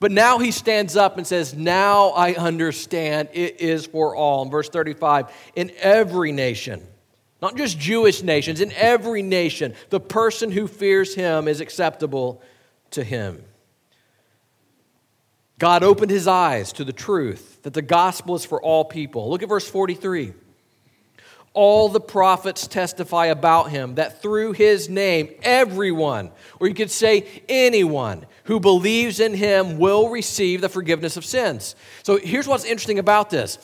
But 0.00 0.10
now 0.10 0.38
he 0.38 0.50
stands 0.50 0.96
up 0.96 1.16
and 1.16 1.26
says, 1.26 1.54
Now 1.54 2.08
I 2.08 2.34
understand 2.34 3.28
it 3.32 3.60
is 3.60 3.86
for 3.86 4.16
all. 4.16 4.42
In 4.42 4.50
verse 4.50 4.68
35, 4.68 5.26
in 5.54 5.70
every 5.78 6.32
nation, 6.32 6.84
not 7.40 7.56
just 7.56 7.78
Jewish 7.78 8.22
nations, 8.22 8.60
in 8.60 8.72
every 8.72 9.22
nation, 9.22 9.74
the 9.90 10.00
person 10.00 10.50
who 10.50 10.66
fears 10.66 11.14
him 11.14 11.46
is 11.46 11.60
acceptable 11.60 12.42
to 12.94 13.04
him. 13.04 13.44
God 15.58 15.82
opened 15.82 16.10
his 16.10 16.26
eyes 16.26 16.72
to 16.74 16.84
the 16.84 16.92
truth 16.92 17.62
that 17.62 17.74
the 17.74 17.82
gospel 17.82 18.34
is 18.34 18.44
for 18.44 18.60
all 18.60 18.84
people. 18.84 19.30
Look 19.30 19.42
at 19.42 19.48
verse 19.48 19.68
43. 19.68 20.32
All 21.52 21.88
the 21.88 22.00
prophets 22.00 22.66
testify 22.66 23.26
about 23.26 23.70
him 23.70 23.94
that 23.94 24.20
through 24.20 24.52
his 24.52 24.88
name, 24.88 25.30
everyone, 25.42 26.32
or 26.58 26.66
you 26.66 26.74
could 26.74 26.90
say 26.90 27.42
anyone, 27.48 28.26
who 28.44 28.58
believes 28.58 29.20
in 29.20 29.34
him 29.34 29.78
will 29.78 30.08
receive 30.08 30.60
the 30.60 30.68
forgiveness 30.68 31.16
of 31.16 31.24
sins. 31.24 31.76
So 32.02 32.18
here's 32.18 32.48
what's 32.48 32.64
interesting 32.64 32.98
about 32.98 33.30
this 33.30 33.58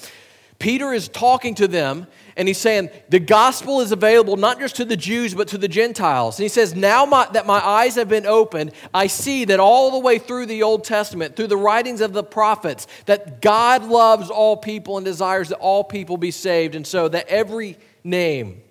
Peter 0.60 0.92
is 0.92 1.08
talking 1.08 1.54
to 1.56 1.66
them 1.66 2.06
and 2.36 2.48
he's 2.48 2.58
saying 2.58 2.90
the 3.08 3.18
gospel 3.18 3.80
is 3.80 3.92
available 3.92 4.36
not 4.36 4.58
just 4.58 4.76
to 4.76 4.84
the 4.84 4.96
Jews 4.96 5.34
but 5.34 5.48
to 5.48 5.58
the 5.58 5.68
Gentiles. 5.68 6.38
And 6.38 6.44
he 6.44 6.48
says, 6.48 6.74
Now 6.74 7.04
my, 7.04 7.28
that 7.32 7.46
my 7.46 7.64
eyes 7.64 7.94
have 7.96 8.08
been 8.08 8.26
opened, 8.26 8.72
I 8.92 9.06
see 9.06 9.44
that 9.46 9.60
all 9.60 9.90
the 9.90 9.98
way 9.98 10.18
through 10.18 10.46
the 10.46 10.62
Old 10.62 10.84
Testament, 10.84 11.36
through 11.36 11.48
the 11.48 11.56
writings 11.56 12.00
of 12.00 12.12
the 12.12 12.24
prophets, 12.24 12.86
that 13.06 13.40
God 13.40 13.84
loves 13.84 14.30
all 14.30 14.56
people 14.56 14.96
and 14.96 15.04
desires 15.04 15.48
that 15.50 15.58
all 15.58 15.84
people 15.84 16.16
be 16.16 16.30
saved. 16.30 16.74
And 16.74 16.86
so 16.86 17.08
that 17.08 17.28
every 17.28 17.78
name, 18.04 18.62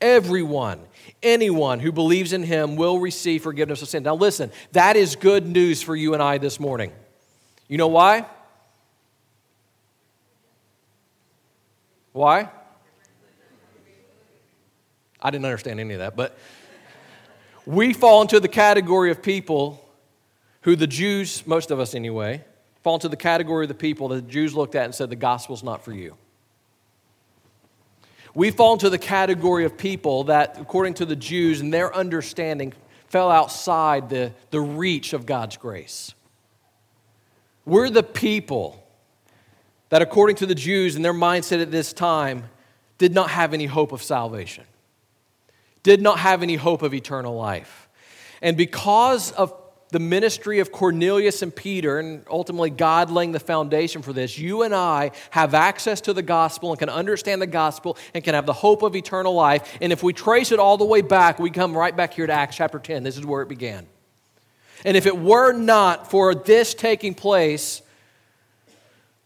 Everyone, 0.00 0.80
anyone 1.22 1.78
who 1.78 1.92
believes 1.92 2.32
in 2.32 2.42
him 2.42 2.76
will 2.76 2.98
receive 2.98 3.42
forgiveness 3.42 3.82
of 3.82 3.88
sin. 3.88 4.02
Now, 4.02 4.14
listen, 4.14 4.50
that 4.72 4.96
is 4.96 5.14
good 5.14 5.46
news 5.46 5.82
for 5.82 5.94
you 5.94 6.14
and 6.14 6.22
I 6.22 6.38
this 6.38 6.58
morning. 6.58 6.90
You 7.68 7.76
know 7.76 7.88
why? 7.88 8.24
Why? 12.12 12.48
I 15.22 15.30
didn't 15.30 15.44
understand 15.44 15.80
any 15.80 15.94
of 15.94 16.00
that, 16.00 16.16
but 16.16 16.38
we 17.66 17.92
fall 17.92 18.22
into 18.22 18.40
the 18.40 18.48
category 18.48 19.10
of 19.10 19.22
people 19.22 19.84
who 20.62 20.76
the 20.76 20.86
Jews, 20.86 21.46
most 21.46 21.70
of 21.70 21.80
us 21.80 21.94
anyway, 21.94 22.44
fall 22.82 22.94
into 22.94 23.08
the 23.08 23.16
category 23.16 23.64
of 23.64 23.68
the 23.68 23.74
people 23.74 24.08
that 24.08 24.26
the 24.26 24.30
Jews 24.30 24.54
looked 24.54 24.74
at 24.74 24.84
and 24.84 24.94
said, 24.94 25.10
the 25.10 25.16
gospel's 25.16 25.62
not 25.62 25.84
for 25.84 25.92
you. 25.92 26.16
We 28.34 28.50
fall 28.50 28.74
into 28.74 28.90
the 28.90 28.98
category 28.98 29.64
of 29.64 29.76
people 29.76 30.24
that, 30.24 30.56
according 30.60 30.94
to 30.94 31.04
the 31.04 31.16
Jews 31.16 31.60
and 31.60 31.72
their 31.74 31.94
understanding, 31.94 32.72
fell 33.08 33.30
outside 33.30 34.08
the, 34.08 34.32
the 34.50 34.60
reach 34.60 35.12
of 35.12 35.26
God's 35.26 35.56
grace. 35.56 36.14
We're 37.64 37.90
the 37.90 38.04
people 38.04 38.86
that, 39.88 40.00
according 40.00 40.36
to 40.36 40.46
the 40.46 40.54
Jews 40.54 40.94
and 40.94 41.04
their 41.04 41.12
mindset 41.12 41.60
at 41.60 41.70
this 41.70 41.92
time, 41.92 42.44
did 42.98 43.12
not 43.12 43.30
have 43.30 43.52
any 43.52 43.66
hope 43.66 43.92
of 43.92 44.02
salvation, 44.02 44.64
did 45.82 46.02
not 46.02 46.18
have 46.18 46.42
any 46.42 46.56
hope 46.56 46.82
of 46.82 46.94
eternal 46.94 47.36
life. 47.36 47.88
And 48.42 48.56
because 48.56 49.32
of 49.32 49.54
the 49.90 49.98
ministry 49.98 50.60
of 50.60 50.70
Cornelius 50.70 51.42
and 51.42 51.54
Peter, 51.54 51.98
and 51.98 52.24
ultimately 52.30 52.70
God 52.70 53.10
laying 53.10 53.32
the 53.32 53.40
foundation 53.40 54.02
for 54.02 54.12
this, 54.12 54.38
you 54.38 54.62
and 54.62 54.74
I 54.74 55.10
have 55.30 55.52
access 55.52 56.00
to 56.02 56.12
the 56.12 56.22
gospel 56.22 56.70
and 56.70 56.78
can 56.78 56.88
understand 56.88 57.42
the 57.42 57.46
gospel 57.46 57.98
and 58.14 58.22
can 58.22 58.34
have 58.34 58.46
the 58.46 58.52
hope 58.52 58.82
of 58.82 58.94
eternal 58.94 59.34
life. 59.34 59.78
And 59.80 59.92
if 59.92 60.02
we 60.02 60.12
trace 60.12 60.52
it 60.52 60.58
all 60.58 60.76
the 60.76 60.84
way 60.84 61.00
back, 61.00 61.38
we 61.38 61.50
come 61.50 61.76
right 61.76 61.96
back 61.96 62.14
here 62.14 62.26
to 62.26 62.32
Acts 62.32 62.56
chapter 62.56 62.78
10. 62.78 63.02
This 63.02 63.16
is 63.16 63.26
where 63.26 63.42
it 63.42 63.48
began. 63.48 63.86
And 64.84 64.96
if 64.96 65.06
it 65.06 65.18
were 65.18 65.52
not 65.52 66.10
for 66.10 66.34
this 66.34 66.72
taking 66.72 67.14
place, 67.14 67.82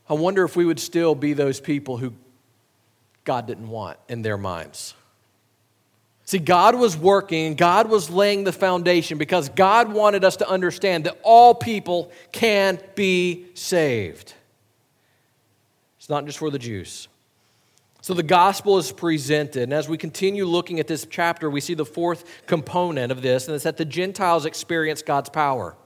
I 0.08 0.14
wonder 0.14 0.44
if 0.44 0.56
we 0.56 0.64
would 0.64 0.80
still 0.80 1.14
be 1.14 1.32
those 1.34 1.60
people 1.60 1.98
who 1.98 2.14
God 3.24 3.46
didn't 3.46 3.68
want 3.68 3.98
in 4.08 4.22
their 4.22 4.36
minds. 4.36 4.94
See, 6.34 6.40
God 6.40 6.74
was 6.74 6.96
working, 6.96 7.54
God 7.54 7.88
was 7.88 8.10
laying 8.10 8.42
the 8.42 8.50
foundation 8.50 9.18
because 9.18 9.50
God 9.50 9.92
wanted 9.92 10.24
us 10.24 10.34
to 10.38 10.48
understand 10.48 11.04
that 11.04 11.16
all 11.22 11.54
people 11.54 12.10
can 12.32 12.80
be 12.96 13.46
saved. 13.54 14.34
It's 15.96 16.08
not 16.08 16.26
just 16.26 16.38
for 16.38 16.50
the 16.50 16.58
Jews. 16.58 17.06
So 18.00 18.14
the 18.14 18.24
gospel 18.24 18.78
is 18.78 18.90
presented. 18.90 19.62
And 19.62 19.72
as 19.72 19.88
we 19.88 19.96
continue 19.96 20.44
looking 20.44 20.80
at 20.80 20.88
this 20.88 21.06
chapter, 21.08 21.48
we 21.48 21.60
see 21.60 21.74
the 21.74 21.84
fourth 21.84 22.24
component 22.48 23.12
of 23.12 23.22
this, 23.22 23.46
and 23.46 23.54
it's 23.54 23.62
that 23.62 23.76
the 23.76 23.84
Gentiles 23.84 24.44
experience 24.44 25.02
God's 25.02 25.30
power. 25.30 25.76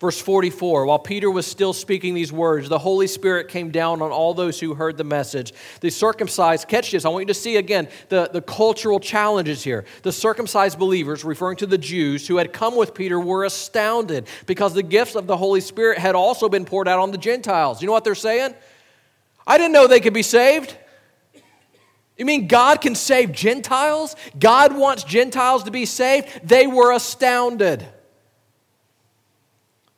Verse 0.00 0.18
44 0.18 0.86
While 0.86 0.98
Peter 0.98 1.30
was 1.30 1.46
still 1.46 1.74
speaking 1.74 2.14
these 2.14 2.32
words, 2.32 2.68
the 2.68 2.78
Holy 2.78 3.06
Spirit 3.06 3.48
came 3.48 3.70
down 3.70 4.00
on 4.00 4.10
all 4.10 4.32
those 4.32 4.58
who 4.58 4.74
heard 4.74 4.96
the 4.96 5.04
message. 5.04 5.52
The 5.80 5.90
circumcised, 5.90 6.66
catch 6.68 6.90
this, 6.90 7.04
I 7.04 7.10
want 7.10 7.22
you 7.24 7.26
to 7.26 7.34
see 7.34 7.56
again 7.56 7.86
the, 8.08 8.30
the 8.32 8.40
cultural 8.40 8.98
challenges 8.98 9.62
here. 9.62 9.84
The 10.02 10.12
circumcised 10.12 10.78
believers, 10.78 11.22
referring 11.22 11.58
to 11.58 11.66
the 11.66 11.78
Jews 11.78 12.26
who 12.26 12.38
had 12.38 12.52
come 12.52 12.76
with 12.76 12.94
Peter, 12.94 13.20
were 13.20 13.44
astounded 13.44 14.26
because 14.46 14.72
the 14.72 14.82
gifts 14.82 15.14
of 15.14 15.26
the 15.26 15.36
Holy 15.36 15.60
Spirit 15.60 15.98
had 15.98 16.14
also 16.14 16.48
been 16.48 16.64
poured 16.64 16.88
out 16.88 16.98
on 16.98 17.10
the 17.10 17.18
Gentiles. 17.18 17.82
You 17.82 17.86
know 17.86 17.92
what 17.92 18.04
they're 18.04 18.14
saying? 18.14 18.54
I 19.46 19.58
didn't 19.58 19.72
know 19.72 19.86
they 19.86 20.00
could 20.00 20.14
be 20.14 20.22
saved. 20.22 20.76
You 22.16 22.24
mean 22.24 22.48
God 22.48 22.80
can 22.80 22.94
save 22.94 23.32
Gentiles? 23.32 24.16
God 24.38 24.76
wants 24.76 25.04
Gentiles 25.04 25.64
to 25.64 25.70
be 25.70 25.84
saved? 25.84 26.28
They 26.42 26.66
were 26.66 26.92
astounded. 26.92 27.86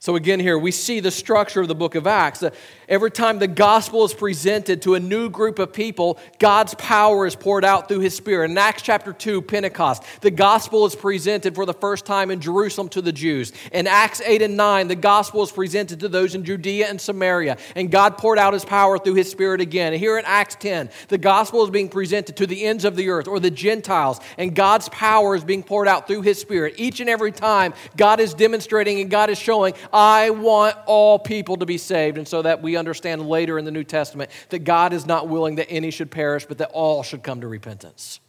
So, 0.03 0.17
again, 0.17 0.41
here 0.41 0.59
we 0.59 0.73
see 0.73 0.99
the 0.99 1.13
structure 1.13 1.61
of 1.61 1.69
the 1.69 1.77
book 1.77 1.95
of 1.95 2.09
Acts. 2.09 2.43
Uh, 2.43 2.51
every 2.89 3.13
time 3.13 3.39
the 3.39 3.47
gospel 3.47 4.05
is 4.05 4.13
presented 4.13 4.83
to 4.83 4.97
a 4.97 5.01
new 5.01 5.31
group 5.31 5.61
of 5.61 5.73
people, 5.73 6.19
God's 6.41 6.75
power 6.75 7.25
is 7.25 7.37
poured 7.37 7.65
out 7.65 7.87
through 7.87 8.01
his 8.01 8.13
spirit. 8.13 8.51
In 8.51 8.59
Acts 8.59 8.83
chapter 8.83 9.13
2, 9.13 9.43
Pentecost, 9.43 10.03
the 10.21 10.33
gospel 10.33 10.85
is 10.87 10.97
presented 10.97 11.55
for 11.55 11.67
the 11.67 11.73
first 11.73 12.05
time 12.05 12.33
in 12.33 12.41
Jerusalem 12.41 12.89
to 12.89 13.01
the 13.01 13.13
Jews. 13.13 13.53
In 13.71 13.87
Acts 13.87 14.21
8 14.21 14.43
and 14.43 14.57
9, 14.57 14.89
the 14.89 14.97
gospel 14.97 15.41
is 15.45 15.53
presented 15.53 16.01
to 16.01 16.09
those 16.09 16.35
in 16.35 16.45
Judea 16.45 16.89
and 16.89 17.01
Samaria, 17.01 17.57
and 17.77 17.89
God 17.89 18.19
poured 18.19 18.41
out 18.41 18.55
his 18.55 18.65
power 18.65 18.99
through 18.99 19.15
his 19.15 19.31
spirit 19.31 19.61
again. 19.61 19.93
Here 19.93 20.19
in 20.19 20.25
Acts 20.25 20.57
10, 20.57 20.91
the 21.11 21.19
gospel 21.19 21.63
is 21.63 21.71
being 21.71 21.89
presented 21.89 22.37
to 22.39 22.49
the 22.49 22.65
ends 22.65 22.85
of 22.85 22.97
the 22.97 23.09
earth 23.11 23.29
or 23.29 23.39
the 23.39 23.53
Gentiles, 23.53 24.19
and 24.37 24.53
God's 24.53 24.89
power 24.89 25.37
is 25.37 25.45
being 25.45 25.63
poured 25.63 25.87
out 25.87 26.09
through 26.09 26.23
his 26.23 26.41
spirit. 26.41 26.75
Each 26.77 26.99
and 26.99 27.09
every 27.09 27.31
time, 27.31 27.73
God 27.97 28.19
is 28.19 28.35
demonstrating 28.35 29.01
and 29.01 29.09
God 29.09 29.31
is 29.31 29.39
showing, 29.39 29.75
I 29.93 30.31
want 30.31 30.77
all 30.87 31.19
people 31.19 31.57
to 31.59 31.67
be 31.67 31.79
saved. 31.79 32.19
And 32.19 32.27
so 32.27 32.43
that 32.43 32.63
we 32.63 32.77
understand 32.77 33.29
later 33.29 33.59
in 33.59 33.65
the 33.65 33.71
New 33.71 33.85
Testament 33.85 34.31
that 34.49 34.61
God 34.61 34.93
is 34.93 35.07
not 35.07 35.29
willing 35.29 35.57
that 35.57 35.71
any 35.71 35.91
should 35.91 36.11
perish, 36.11 36.47
but 36.47 36.59
that 36.59 36.71
all 36.73 37.03
should 37.03 37.23
come 37.23 37.41
to 37.41 37.49
repentance. 37.49 38.21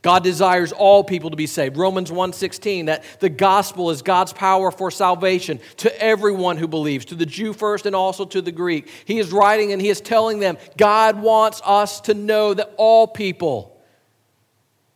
God 0.00 0.22
desires 0.22 0.70
all 0.70 1.02
people 1.02 1.30
to 1.30 1.36
be 1.36 1.48
saved. 1.48 1.76
Romans 1.76 2.10
1:16 2.10 2.86
that 2.86 3.02
the 3.18 3.28
gospel 3.28 3.90
is 3.90 4.00
God's 4.00 4.32
power 4.32 4.70
for 4.70 4.90
salvation 4.90 5.58
to 5.78 6.02
everyone 6.02 6.56
who 6.56 6.68
believes, 6.68 7.04
to 7.06 7.16
the 7.16 7.26
Jew 7.26 7.52
first 7.52 7.84
and 7.84 7.96
also 7.96 8.24
to 8.26 8.40
the 8.40 8.52
Greek. 8.52 8.88
He 9.04 9.18
is 9.18 9.32
writing 9.32 9.72
and 9.72 9.82
he 9.82 9.88
is 9.88 10.00
telling 10.00 10.38
them 10.38 10.56
God 10.76 11.20
wants 11.20 11.60
us 11.64 12.00
to 12.02 12.14
know 12.14 12.54
that 12.54 12.72
all 12.76 13.08
people 13.08 13.76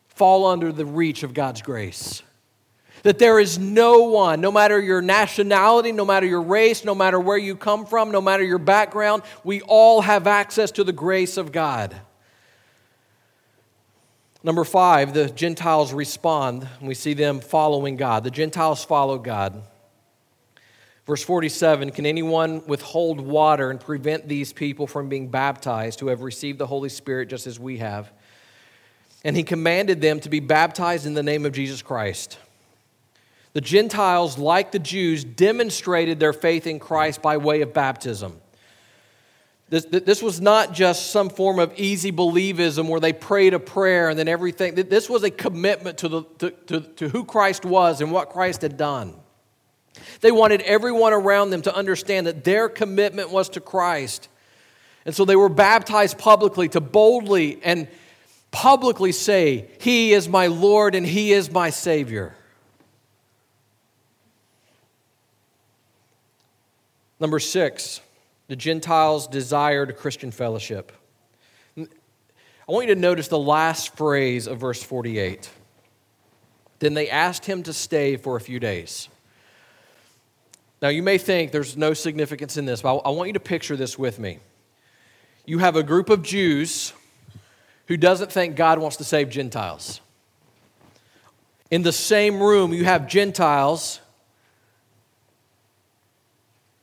fall 0.07 0.47
under 0.47 0.71
the 0.71 0.87
reach 0.87 1.25
of 1.25 1.35
God's 1.35 1.63
grace. 1.63 2.23
That 3.03 3.19
there 3.19 3.41
is 3.41 3.59
no 3.59 4.05
one, 4.05 4.41
no 4.41 4.53
matter 4.53 4.81
your 4.81 5.03
nationality, 5.03 5.91
no 5.91 6.05
matter 6.05 6.27
your 6.27 6.43
race, 6.43 6.85
no 6.85 6.95
matter 6.95 7.19
where 7.19 7.39
you 7.39 7.57
come 7.57 7.85
from, 7.85 8.13
no 8.13 8.21
matter 8.21 8.45
your 8.45 8.59
background, 8.59 9.23
we 9.43 9.61
all 9.63 10.03
have 10.03 10.27
access 10.27 10.71
to 10.73 10.85
the 10.85 10.93
grace 10.93 11.37
of 11.37 11.51
God. 11.51 11.97
Number 14.45 14.65
five, 14.65 15.15
the 15.15 15.29
Gentiles 15.29 15.93
respond. 15.93 16.69
We 16.81 16.95
see 16.95 17.15
them 17.15 17.41
following 17.41 17.97
God. 17.97 18.25
The 18.25 18.31
Gentiles 18.31 18.85
follow 18.85 19.19
God. 19.19 19.63
Verse 21.07 21.23
47 21.23 21.91
Can 21.91 22.07
anyone 22.07 22.65
withhold 22.67 23.21
water 23.21 23.71
and 23.71 23.81
prevent 23.81 24.29
these 24.29 24.53
people 24.53 24.87
from 24.87 25.09
being 25.09 25.29
baptized 25.29 26.01
who 26.01 26.09
have 26.09 26.23
received 26.23 26.59
the 26.59 26.67
Holy 26.67 26.89
Spirit 26.89 27.29
just 27.29 27.47
as 27.47 27.59
we 27.59 27.79
have? 27.79 28.13
And 29.25 29.37
he 29.37 29.45
commanded 29.45 30.01
them 30.01 30.19
to 30.21 30.29
be 30.29 30.41
baptized 30.41 31.07
in 31.07 31.15
the 31.15 31.23
name 31.23 31.47
of 31.47 31.53
Jesus 31.53 31.83
Christ. 31.83 32.39
The 33.53 33.61
Gentiles, 33.61 34.39
like 34.39 34.73
the 34.73 34.79
Jews, 34.79 35.25
demonstrated 35.25 36.19
their 36.19 36.33
faith 36.33 36.67
in 36.67 36.79
Christ 36.79 37.21
by 37.21 37.37
way 37.37 37.61
of 37.61 37.75
baptism. 37.75 38.41
This, 39.69 39.87
this 39.87 40.23
was 40.23 40.39
not 40.39 40.75
just 40.75 41.13
some 41.13 41.31
form 41.31 41.59
of 41.59 41.73
easy 41.79 42.13
believism 42.13 42.89
where 42.89 43.01
they 43.01 43.15
prayed 43.15 43.55
a 43.55 43.59
prayer 43.59 44.11
and 44.11 44.19
then 44.19 44.29
everything. 44.29 44.75
This 44.75 45.09
was 45.09 45.23
a 45.23 45.31
commitment 45.31 45.99
to, 45.99 46.09
the, 46.09 46.23
to, 46.41 46.51
to, 46.51 46.81
to 46.81 47.09
who 47.09 47.25
Christ 47.25 47.65
was 47.65 48.03
and 48.03 48.13
what 48.13 48.29
Christ 48.29 48.61
had 48.61 48.77
done. 48.77 49.15
They 50.21 50.31
wanted 50.31 50.61
everyone 50.63 51.13
around 51.13 51.51
them 51.51 51.63
to 51.63 51.75
understand 51.75 52.27
that 52.27 52.45
their 52.45 52.69
commitment 52.69 53.31
was 53.31 53.49
to 53.51 53.61
Christ. 53.61 54.29
And 55.05 55.15
so 55.15 55.25
they 55.25 55.37
were 55.37 55.49
baptized 55.49 56.19
publicly 56.19 56.69
to 56.71 56.81
boldly 56.81 57.59
and 57.63 57.89
publicly 58.51 59.13
say, 59.13 59.71
He 59.81 60.13
is 60.13 60.29
my 60.29 60.49
Lord 60.49 60.95
and 60.95 61.07
He 61.07 61.33
is 61.33 61.51
my 61.51 61.71
Savior. 61.71 62.35
Number 67.23 67.39
six, 67.39 68.01
the 68.49 68.57
Gentiles 68.57 69.29
desired 69.29 69.97
Christian 69.97 70.33
fellowship. 70.33 70.91
I 71.79 71.87
want 72.67 72.89
you 72.89 72.95
to 72.97 73.01
notice 73.01 73.29
the 73.29 73.39
last 73.39 73.97
phrase 73.97 74.49
of 74.49 74.59
verse 74.59 74.83
48. 74.83 75.49
Then 76.81 76.95
they 76.95 77.09
asked 77.09 77.47
him 77.47 77.63
to 77.63 77.73
stay 77.73 78.17
for 78.17 78.35
a 78.35 78.41
few 78.41 78.59
days. 78.59 79.09
Now, 80.83 80.89
you 80.89 81.05
may 81.05 81.17
think 81.17 81.53
there's 81.53 81.77
no 81.77 81.95
significance 81.95 82.57
in 82.57 82.65
this, 82.65 82.83
but 82.83 82.97
I 82.97 83.11
want 83.11 83.29
you 83.29 83.35
to 83.35 83.41
picture 83.41 83.77
this 83.77 83.97
with 83.97 84.19
me. 84.19 84.41
You 85.47 85.59
have 85.59 85.77
a 85.77 85.85
group 85.85 86.11
of 86.11 86.25
Jews 86.25 86.93
who 87.87 87.97
doesn't 87.97 88.33
think 88.33 88.57
God 88.57 88.81
wants 88.81 88.97
to 88.97 89.05
save 89.05 89.31
Gentiles. 89.31 90.01
In 91.71 91.83
the 91.83 91.93
same 91.93 92.43
room, 92.43 92.73
you 92.73 92.85
have 92.85 93.07
Gentiles 93.07 94.01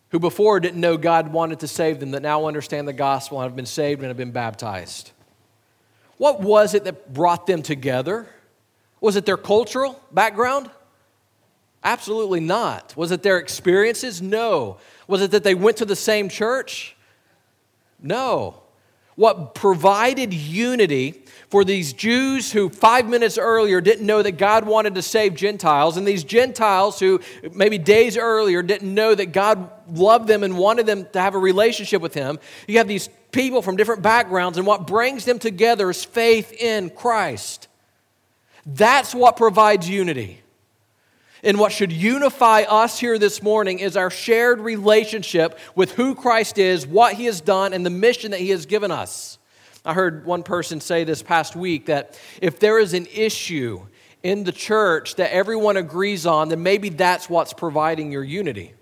who 0.10 0.20
before 0.20 0.60
didn't 0.60 0.82
know 0.82 0.98
God 0.98 1.32
wanted 1.32 1.60
to 1.60 1.68
save 1.68 2.00
them, 2.00 2.12
that 2.12 2.22
now 2.22 2.46
understand 2.46 2.88
the 2.88 2.94
gospel 2.94 3.40
and 3.40 3.50
have 3.50 3.56
been 3.56 3.66
saved 3.66 4.02
and 4.02 4.08
have 4.08 4.18
been 4.18 4.32
baptized. 4.32 5.12
What 6.18 6.42
was 6.42 6.74
it 6.74 6.84
that 6.84 7.14
brought 7.14 7.48
them 7.48 7.62
together? 7.62 8.28
Was 9.02 9.16
it 9.16 9.26
their 9.26 9.38
cultural 9.38 10.02
background? 10.12 10.70
Absolutely 11.84 12.42
not. 12.42 12.96
Was 12.98 13.12
it 13.12 13.24
their 13.24 13.38
experiences? 13.38 14.22
No. 14.22 14.78
Was 15.08 15.22
it 15.22 15.32
that 15.32 15.44
they 15.44 15.56
went 15.56 15.78
to 15.78 15.86
the 15.86 15.96
same 15.96 16.28
church? 16.28 16.96
No. 18.02 18.62
What 19.20 19.54
provided 19.54 20.34
unity 20.34 21.14
for 21.50 21.66
these 21.66 21.92
Jews 21.92 22.54
who 22.54 22.70
five 22.70 23.06
minutes 23.06 23.38
earlier 23.38 23.82
didn't 23.82 24.06
know 24.06 24.24
that 24.24 24.38
God 24.38 24.66
wanted 24.66 24.96
to 24.96 25.02
save 25.02 25.36
Gentiles, 25.36 25.98
and 25.98 26.08
these 26.08 26.24
Gentiles 26.24 27.02
who 27.02 27.20
maybe 27.54 27.78
days 27.78 28.16
earlier 28.16 28.64
didn't 28.64 28.94
know 28.94 29.14
that 29.14 29.34
God 29.34 29.70
loved 29.90 30.30
them 30.30 30.42
and 30.42 30.58
wanted 30.58 30.86
them 30.86 31.06
to 31.12 31.20
have 31.20 31.36
a 31.36 31.38
relationship 31.38 32.02
with 32.02 32.14
Him. 32.14 32.40
You 32.66 32.78
have 32.78 32.88
these 32.88 33.10
people 33.34 33.62
from 33.62 33.76
different 33.76 34.02
backgrounds, 34.02 34.58
and 34.58 34.66
what 34.66 34.88
brings 34.88 35.26
them 35.26 35.38
together 35.38 35.90
is 35.90 36.06
faith 36.06 36.54
in 36.54 36.90
Christ. 36.90 37.68
That's 38.66 39.14
what 39.14 39.36
provides 39.36 39.90
unity. 39.90 40.44
And 41.44 41.58
what 41.58 41.72
should 41.72 41.92
unify 41.92 42.62
us 42.62 43.00
here 43.00 43.18
this 43.18 43.42
morning 43.42 43.80
is 43.80 43.96
our 43.96 44.10
shared 44.10 44.60
relationship 44.60 45.58
with 45.76 45.94
who 45.94 46.16
Christ 46.16 46.58
is, 46.58 46.86
what 46.86 47.14
He 47.14 47.26
has 47.26 47.42
done, 47.42 47.74
and 47.74 47.86
the 47.86 47.90
mission 47.90 48.32
that 48.32 48.40
He 48.40 48.50
has 48.50 48.66
given 48.66 48.92
us. 48.92 49.38
I 49.86 49.94
heard 49.94 50.26
one 50.26 50.44
person 50.44 50.82
say 50.82 51.06
this 51.06 51.24
past 51.24 51.56
week 51.56 51.86
that 51.86 52.20
if 52.42 52.60
there 52.60 52.80
is 52.80 52.94
an 52.94 53.08
issue 53.14 53.86
in 54.22 54.44
the 54.44 54.52
church 54.52 55.16
that 55.16 55.34
everyone 55.34 55.78
agrees 55.78 56.26
on, 56.26 56.50
then 56.50 56.62
maybe 56.62 56.90
that's 56.90 57.30
what's 57.30 57.54
providing 57.54 58.12
your 58.12 58.24
unity. 58.24 58.74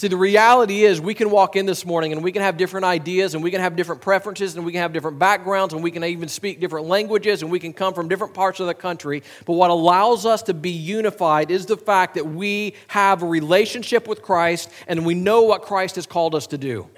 See, 0.00 0.08
the 0.08 0.16
reality 0.16 0.84
is 0.84 0.98
we 0.98 1.12
can 1.12 1.28
walk 1.28 1.56
in 1.56 1.66
this 1.66 1.84
morning 1.84 2.12
and 2.12 2.24
we 2.24 2.32
can 2.32 2.40
have 2.40 2.56
different 2.56 2.86
ideas 2.86 3.34
and 3.34 3.44
we 3.44 3.50
can 3.50 3.60
have 3.60 3.76
different 3.76 4.00
preferences 4.00 4.56
and 4.56 4.64
we 4.64 4.72
can 4.72 4.80
have 4.80 4.94
different 4.94 5.18
backgrounds 5.18 5.74
and 5.74 5.82
we 5.82 5.90
can 5.90 6.02
even 6.02 6.26
speak 6.26 6.58
different 6.58 6.86
languages 6.86 7.42
and 7.42 7.50
we 7.50 7.60
can 7.60 7.74
come 7.74 7.92
from 7.92 8.08
different 8.08 8.32
parts 8.32 8.60
of 8.60 8.66
the 8.66 8.72
country. 8.72 9.22
But 9.44 9.52
what 9.52 9.68
allows 9.68 10.24
us 10.24 10.42
to 10.44 10.54
be 10.54 10.70
unified 10.70 11.50
is 11.50 11.66
the 11.66 11.76
fact 11.76 12.14
that 12.14 12.26
we 12.26 12.76
have 12.88 13.22
a 13.22 13.26
relationship 13.26 14.08
with 14.08 14.22
Christ 14.22 14.70
and 14.88 15.04
we 15.04 15.12
know 15.12 15.42
what 15.42 15.60
Christ 15.60 15.96
has 15.96 16.06
called 16.06 16.34
us 16.34 16.46
to 16.46 16.56
do. 16.56 16.88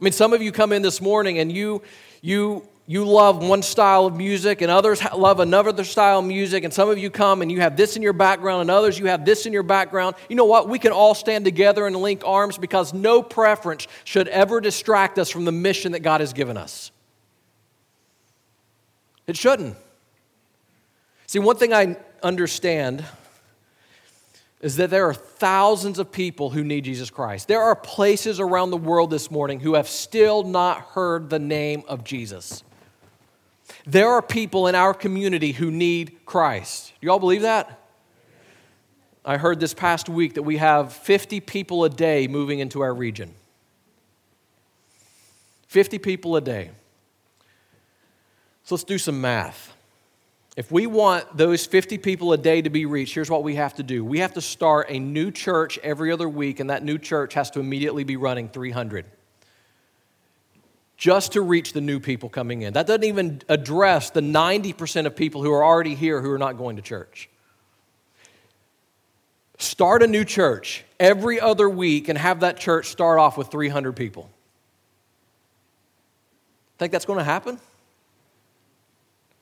I 0.00 0.02
mean, 0.02 0.14
some 0.14 0.32
of 0.32 0.40
you 0.40 0.52
come 0.52 0.72
in 0.72 0.80
this 0.80 1.02
morning 1.02 1.40
and 1.40 1.52
you, 1.52 1.82
you 2.22 2.66
you 2.88 3.04
love 3.04 3.44
one 3.44 3.62
style 3.62 4.06
of 4.06 4.16
music 4.16 4.62
and 4.62 4.70
others 4.70 5.02
love 5.14 5.40
another 5.40 5.82
style 5.84 6.20
of 6.20 6.24
music 6.24 6.64
and 6.64 6.72
some 6.72 6.88
of 6.88 6.98
you 6.98 7.10
come 7.10 7.42
and 7.42 7.50
you 7.50 7.60
have 7.60 7.76
this 7.76 7.96
in 7.96 8.02
your 8.02 8.12
background 8.12 8.62
and 8.62 8.70
others 8.70 8.98
you 8.98 9.06
have 9.06 9.24
this 9.24 9.44
in 9.46 9.52
your 9.52 9.62
background 9.62 10.14
you 10.28 10.36
know 10.36 10.44
what 10.44 10.68
we 10.68 10.78
can 10.78 10.92
all 10.92 11.14
stand 11.14 11.44
together 11.44 11.86
and 11.86 11.96
link 11.96 12.22
arms 12.24 12.58
because 12.58 12.94
no 12.94 13.22
preference 13.22 13.86
should 14.04 14.28
ever 14.28 14.60
distract 14.60 15.18
us 15.18 15.30
from 15.30 15.44
the 15.44 15.52
mission 15.52 15.92
that 15.92 16.00
god 16.00 16.20
has 16.20 16.32
given 16.32 16.56
us 16.56 16.92
it 19.26 19.36
shouldn't 19.36 19.76
see 21.26 21.38
one 21.38 21.56
thing 21.56 21.72
i 21.72 21.96
understand 22.22 23.04
is 24.62 24.76
that 24.76 24.90
there 24.90 25.06
are 25.06 25.14
thousands 25.14 25.98
of 25.98 26.10
people 26.10 26.48
who 26.48 26.64
need 26.64 26.82
Jesus 26.82 27.10
Christ. 27.10 27.46
There 27.46 27.60
are 27.60 27.76
places 27.76 28.40
around 28.40 28.70
the 28.70 28.78
world 28.78 29.10
this 29.10 29.30
morning 29.30 29.60
who 29.60 29.74
have 29.74 29.86
still 29.86 30.44
not 30.44 30.80
heard 30.80 31.28
the 31.28 31.38
name 31.38 31.82
of 31.86 32.02
Jesus. 32.02 32.64
There 33.86 34.08
are 34.10 34.22
people 34.22 34.66
in 34.66 34.74
our 34.74 34.92
community 34.92 35.52
who 35.52 35.70
need 35.70 36.26
Christ. 36.26 36.92
Do 37.00 37.06
you 37.06 37.12
all 37.12 37.20
believe 37.20 37.42
that? 37.42 37.80
I 39.24 39.36
heard 39.36 39.60
this 39.60 39.74
past 39.74 40.08
week 40.08 40.34
that 40.34 40.42
we 40.42 40.56
have 40.56 40.92
50 40.92 41.40
people 41.40 41.84
a 41.84 41.90
day 41.90 42.26
moving 42.26 42.58
into 42.58 42.80
our 42.80 42.92
region. 42.92 43.32
50 45.68 45.98
people 45.98 46.36
a 46.36 46.40
day. 46.40 46.70
So 48.64 48.74
let's 48.74 48.84
do 48.84 48.98
some 48.98 49.20
math. 49.20 49.72
If 50.56 50.72
we 50.72 50.86
want 50.86 51.36
those 51.36 51.66
50 51.66 51.98
people 51.98 52.32
a 52.32 52.38
day 52.38 52.62
to 52.62 52.70
be 52.70 52.86
reached, 52.86 53.14
here's 53.14 53.30
what 53.30 53.44
we 53.44 53.54
have 53.56 53.74
to 53.74 53.82
do. 53.82 54.04
We 54.04 54.18
have 54.20 54.34
to 54.34 54.40
start 54.40 54.86
a 54.88 54.98
new 54.98 55.30
church 55.30 55.78
every 55.82 56.10
other 56.10 56.28
week, 56.28 56.58
and 56.58 56.70
that 56.70 56.82
new 56.82 56.98
church 56.98 57.34
has 57.34 57.50
to 57.52 57.60
immediately 57.60 58.04
be 58.04 58.16
running 58.16 58.48
300 58.48 59.06
just 60.96 61.32
to 61.32 61.42
reach 61.42 61.72
the 61.72 61.80
new 61.80 62.00
people 62.00 62.28
coming 62.28 62.62
in. 62.62 62.72
That 62.72 62.86
doesn't 62.86 63.04
even 63.04 63.42
address 63.48 64.10
the 64.10 64.20
90% 64.20 65.06
of 65.06 65.14
people 65.14 65.42
who 65.42 65.52
are 65.52 65.64
already 65.64 65.94
here 65.94 66.22
who 66.22 66.30
are 66.30 66.38
not 66.38 66.56
going 66.56 66.76
to 66.76 66.82
church. 66.82 67.28
Start 69.58 70.02
a 70.02 70.06
new 70.06 70.24
church 70.24 70.84
every 70.98 71.40
other 71.40 71.68
week 71.68 72.08
and 72.08 72.18
have 72.18 72.40
that 72.40 72.58
church 72.58 72.86
start 72.86 73.18
off 73.18 73.36
with 73.36 73.48
300 73.48 73.94
people. 73.94 74.30
Think 76.78 76.92
that's 76.92 77.06
going 77.06 77.18
to 77.18 77.24
happen? 77.24 77.58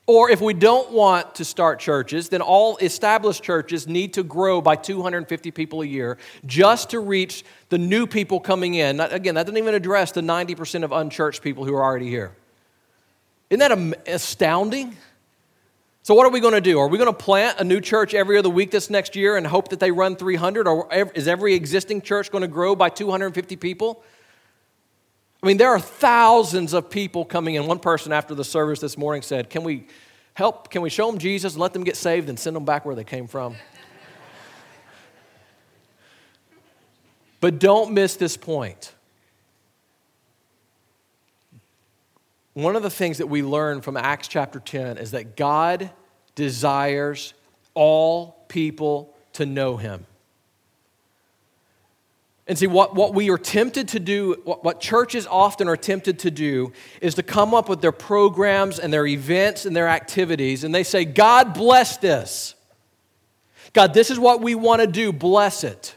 Or 0.07 0.31
if 0.31 0.43
we 0.43 0.53
don't 0.53 0.91
want 0.93 1.37
to 1.37 1.47
start 1.47 1.79
churches, 1.79 2.29
then 2.29 2.43
all 2.43 2.77
established 2.77 3.43
churches 3.43 3.89
need 3.89 4.13
to 4.15 4.23
grow 4.23 4.61
by 4.61 4.77
250 4.77 5.51
people 5.51 5.81
a 5.81 5.87
year 5.87 6.19
just 6.45 6.91
to 6.91 7.01
reach 7.01 7.43
the 7.71 7.79
new 7.79 8.07
people 8.07 8.39
coming 8.39 8.75
in. 8.75 9.01
Again, 9.01 9.35
that 9.37 9.47
doesn't 9.47 9.57
even 9.57 9.75
address 9.75 10.13
the 10.13 10.21
90% 10.21 10.85
of 10.85 10.93
unchurched 10.93 11.41
people 11.41 11.65
who 11.65 11.75
are 11.75 11.83
already 11.83 12.11
here. 12.11 12.33
Isn't 13.49 13.61
that 13.61 13.99
astounding? 14.07 14.95
So, 16.03 16.15
what 16.15 16.27
are 16.27 16.31
we 16.31 16.41
going 16.41 16.53
to 16.53 16.61
do? 16.61 16.79
Are 16.81 16.89
we 16.89 16.99
going 16.99 17.11
to 17.11 17.19
plant 17.19 17.61
a 17.61 17.65
new 17.65 17.81
church 17.81 18.13
every 18.13 18.37
other 18.37 18.51
week 18.51 18.71
this 18.71 18.91
next 18.91 19.17
year 19.17 19.39
and 19.39 19.47
hope 19.47 19.69
that 19.69 19.81
they 19.81 19.91
run 19.91 20.17
300? 20.17 20.69
Or 20.69 20.87
is 21.15 21.27
every 21.27 21.55
existing 21.55 22.03
church 22.03 22.31
going 22.31 22.43
to 22.43 22.49
grow 22.49 22.77
by 22.77 22.91
250 22.91 23.57
people? 23.57 24.03
I 25.45 25.47
mean, 25.47 25.59
there 25.59 25.69
are 25.69 25.79
thousands 25.79 26.73
of 26.73 26.89
people 26.89 27.27
coming 27.27 27.57
in. 27.57 27.67
One 27.67 27.79
person 27.79 28.15
after 28.15 28.35
the 28.35 28.45
service 28.45 28.81
this 28.81 28.97
morning 28.97 29.21
said, 29.21 29.51
Can 29.51 29.63
we 29.63 29.89
help? 30.33 30.71
Can 30.71 30.81
we 30.81 30.89
show 30.89 31.11
them 31.11 31.19
Jesus 31.19 31.53
and 31.53 31.61
let 31.61 31.75
them 31.75 31.85
get 31.85 31.99
saved 31.99 32.31
and 32.31 32.39
send 32.39 32.57
them 32.57 32.65
back 32.65 32.87
where 32.87 32.95
they 32.95 33.05
came 33.05 33.27
from? 33.27 33.55
but 37.41 37.59
don't 37.59 37.93
miss 37.93 38.17
this 38.17 38.39
point. 38.39 38.95
One 42.55 42.75
of 42.75 42.83
the 42.83 42.89
things 42.89 43.19
that 43.19 43.27
we 43.27 43.43
learn 43.43 43.83
from 43.83 43.99
Acts 43.99 44.29
chapter 44.29 44.61
10 44.61 44.97
is 44.97 45.11
that 45.11 45.37
God 45.37 45.91
desires 46.35 47.35
all 47.75 48.47
people 48.49 49.15
to 49.35 49.45
know 49.45 49.77
him. 49.77 50.07
And 52.47 52.59
see, 52.59 52.67
what, 52.67 52.95
what 52.95 53.15
we 53.15 53.31
are 53.31 53.39
tempted 53.39 53.89
to 53.89 54.01
do, 54.01 54.37
what, 54.45 54.63
what 54.65 54.81
churches 54.81 55.27
often 55.27 55.67
are 55.67 55.79
tempted 55.79 56.19
to 56.21 56.31
do, 56.31 56.73
is 57.01 57.15
to 57.15 57.23
come 57.23 57.55
up 57.55 57.69
with 57.71 57.81
their 57.81 57.93
programs 57.93 58.79
and 58.79 58.93
their 58.93 59.07
events 59.07 59.65
and 59.65 59.75
their 59.75 59.89
activities, 59.89 60.63
and 60.63 60.75
they 60.75 60.83
say, 60.83 61.07
God 61.07 61.55
bless 61.55 61.97
this. 61.97 62.55
God, 63.73 63.95
this 63.95 64.11
is 64.11 64.19
what 64.19 64.43
we 64.43 64.55
want 64.55 64.83
to 64.83 64.87
do, 64.87 65.13
bless 65.13 65.65
it. 65.65 65.97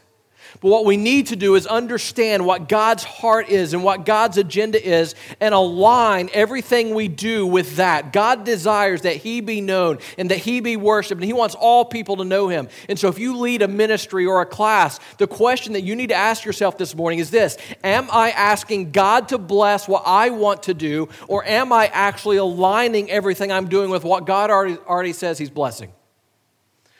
But 0.59 0.69
what 0.69 0.85
we 0.85 0.97
need 0.97 1.27
to 1.27 1.35
do 1.35 1.55
is 1.55 1.67
understand 1.67 2.45
what 2.45 2.67
God's 2.67 3.03
heart 3.03 3.49
is 3.49 3.73
and 3.73 3.83
what 3.83 4.05
God's 4.05 4.37
agenda 4.37 4.83
is 4.83 5.13
and 5.39 5.53
align 5.53 6.29
everything 6.33 6.95
we 6.95 7.07
do 7.07 7.45
with 7.45 7.75
that. 7.75 8.11
God 8.11 8.43
desires 8.43 9.01
that 9.01 9.17
He 9.17 9.41
be 9.41 9.61
known 9.61 9.99
and 10.17 10.31
that 10.31 10.39
He 10.39 10.59
be 10.59 10.75
worshiped, 10.75 11.21
and 11.21 11.25
He 11.25 11.33
wants 11.33 11.53
all 11.53 11.85
people 11.85 12.17
to 12.17 12.23
know 12.23 12.47
Him. 12.47 12.69
And 12.89 12.97
so, 12.97 13.07
if 13.07 13.19
you 13.19 13.37
lead 13.37 13.61
a 13.61 13.67
ministry 13.67 14.25
or 14.25 14.41
a 14.41 14.45
class, 14.45 14.99
the 15.17 15.27
question 15.27 15.73
that 15.73 15.81
you 15.81 15.95
need 15.95 16.09
to 16.09 16.15
ask 16.15 16.43
yourself 16.43 16.77
this 16.77 16.95
morning 16.95 17.19
is 17.19 17.29
this 17.29 17.57
Am 17.83 18.07
I 18.11 18.31
asking 18.31 18.91
God 18.91 19.29
to 19.29 19.37
bless 19.37 19.87
what 19.87 20.03
I 20.05 20.31
want 20.31 20.63
to 20.63 20.73
do, 20.73 21.09
or 21.27 21.45
am 21.45 21.71
I 21.71 21.87
actually 21.87 22.37
aligning 22.37 23.11
everything 23.11 23.51
I'm 23.51 23.69
doing 23.69 23.89
with 23.89 24.03
what 24.03 24.25
God 24.25 24.49
already, 24.49 24.77
already 24.77 25.13
says 25.13 25.37
He's 25.37 25.51
blessing? 25.51 25.91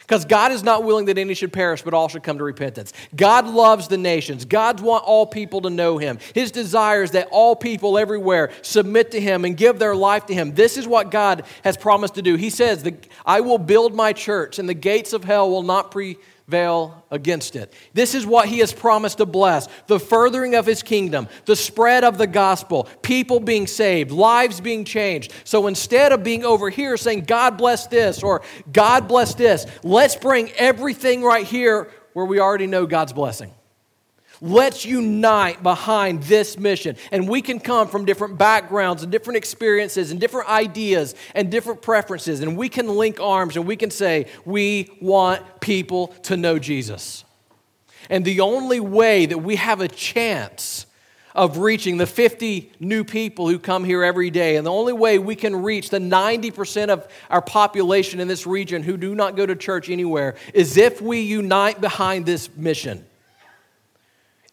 Because 0.07 0.23
God 0.23 0.53
is 0.53 0.63
not 0.63 0.85
willing 0.85 1.05
that 1.07 1.17
any 1.17 1.33
should 1.33 1.51
perish, 1.51 1.81
but 1.81 1.93
all 1.93 2.07
should 2.07 2.23
come 2.23 2.37
to 2.37 2.43
repentance. 2.45 2.93
God 3.13 3.45
loves 3.45 3.89
the 3.89 3.97
nations. 3.97 4.45
God 4.45 4.79
wants 4.79 5.05
all 5.05 5.25
people 5.25 5.61
to 5.61 5.69
know 5.69 5.97
Him. 5.97 6.17
His 6.33 6.49
desire 6.49 7.03
is 7.03 7.11
that 7.11 7.27
all 7.29 7.57
people 7.57 7.97
everywhere 7.97 8.51
submit 8.61 9.11
to 9.11 9.19
Him 9.19 9.43
and 9.43 9.57
give 9.57 9.79
their 9.79 9.95
life 9.95 10.25
to 10.27 10.33
Him. 10.33 10.55
This 10.55 10.77
is 10.77 10.87
what 10.87 11.11
God 11.11 11.43
has 11.65 11.75
promised 11.75 12.15
to 12.15 12.21
do. 12.21 12.35
He 12.35 12.49
says, 12.49 12.89
I 13.25 13.41
will 13.41 13.57
build 13.57 13.93
my 13.95 14.13
church, 14.13 14.59
and 14.59 14.69
the 14.69 14.73
gates 14.73 15.11
of 15.11 15.25
hell 15.25 15.49
will 15.49 15.63
not 15.63 15.91
prevail 15.91 16.21
veil 16.47 17.03
against 17.11 17.55
it. 17.55 17.73
This 17.93 18.15
is 18.15 18.25
what 18.25 18.47
he 18.47 18.59
has 18.59 18.71
promised 18.71 19.17
to 19.17 19.25
bless 19.25 19.67
the 19.87 19.99
furthering 19.99 20.55
of 20.55 20.65
his 20.65 20.81
kingdom, 20.81 21.27
the 21.45 21.55
spread 21.55 22.03
of 22.03 22.17
the 22.17 22.27
gospel, 22.27 22.87
people 23.01 23.39
being 23.39 23.67
saved, 23.67 24.11
lives 24.11 24.61
being 24.61 24.85
changed. 24.85 25.33
So 25.43 25.67
instead 25.67 26.13
of 26.13 26.23
being 26.23 26.45
over 26.45 26.69
here 26.69 26.95
saying, 26.95 27.21
God 27.21 27.57
bless 27.57 27.87
this 27.87 28.23
or 28.23 28.43
God 28.71 29.07
bless 29.07 29.35
this, 29.35 29.65
let's 29.83 30.15
bring 30.15 30.49
everything 30.51 31.21
right 31.21 31.45
here 31.45 31.91
where 32.13 32.25
we 32.25 32.39
already 32.39 32.67
know 32.67 32.85
God's 32.85 33.13
blessing. 33.13 33.53
Let's 34.41 34.85
unite 34.85 35.63
behind 35.63 36.23
this 36.23 36.57
mission. 36.57 36.95
And 37.11 37.27
we 37.27 37.41
can 37.41 37.59
come 37.59 37.87
from 37.87 38.05
different 38.05 38.37
backgrounds 38.37 39.03
and 39.03 39.11
different 39.11 39.37
experiences 39.37 40.11
and 40.11 40.19
different 40.19 40.49
ideas 40.49 41.15
and 41.33 41.49
different 41.49 41.81
preferences. 41.81 42.41
And 42.41 42.55
we 42.57 42.69
can 42.69 42.87
link 42.87 43.19
arms 43.19 43.55
and 43.55 43.65
we 43.65 43.75
can 43.75 43.91
say, 43.91 44.27
we 44.45 44.91
want 45.01 45.59
people 45.59 46.09
to 46.23 46.37
know 46.37 46.59
Jesus. 46.59 47.23
And 48.09 48.23
the 48.23 48.41
only 48.41 48.79
way 48.79 49.25
that 49.25 49.39
we 49.39 49.55
have 49.55 49.81
a 49.81 49.87
chance 49.87 50.85
of 51.35 51.59
reaching 51.59 51.97
the 51.97 52.07
50 52.07 52.71
new 52.79 53.03
people 53.03 53.47
who 53.47 53.59
come 53.59 53.83
here 53.83 54.03
every 54.03 54.31
day, 54.31 54.55
and 54.55 54.65
the 54.65 54.71
only 54.71 54.93
way 54.93 55.19
we 55.19 55.35
can 55.35 55.61
reach 55.61 55.91
the 55.91 55.99
90% 55.99 56.89
of 56.89 57.07
our 57.29 57.43
population 57.43 58.19
in 58.19 58.27
this 58.27 58.47
region 58.47 58.81
who 58.81 58.97
do 58.97 59.13
not 59.13 59.35
go 59.35 59.45
to 59.45 59.55
church 59.55 59.87
anywhere, 59.89 60.35
is 60.55 60.77
if 60.77 60.99
we 60.99 61.21
unite 61.21 61.79
behind 61.79 62.25
this 62.25 62.49
mission. 62.55 63.05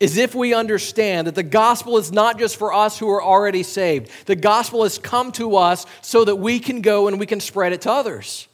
Is 0.01 0.17
if 0.17 0.35
we 0.35 0.53
understand 0.53 1.27
that 1.27 1.35
the 1.35 1.43
gospel 1.43 1.99
is 1.99 2.13
not 2.13 2.39
just 2.39 2.57
for 2.57 2.73
us 2.73 2.99
who 2.99 3.09
are 3.11 3.23
already 3.23 3.63
saved. 3.63 4.11
The 4.27 4.37
gospel 4.37 4.83
has 4.83 4.99
come 4.99 5.33
to 5.33 5.57
us 5.57 5.87
so 6.03 6.25
that 6.25 6.37
we 6.37 6.59
can 6.59 6.81
go 6.81 7.09
and 7.09 7.21
we 7.21 7.27
can 7.27 7.41
spread 7.41 7.73
it 7.73 7.83
to 7.83 7.93
others. 7.93 8.49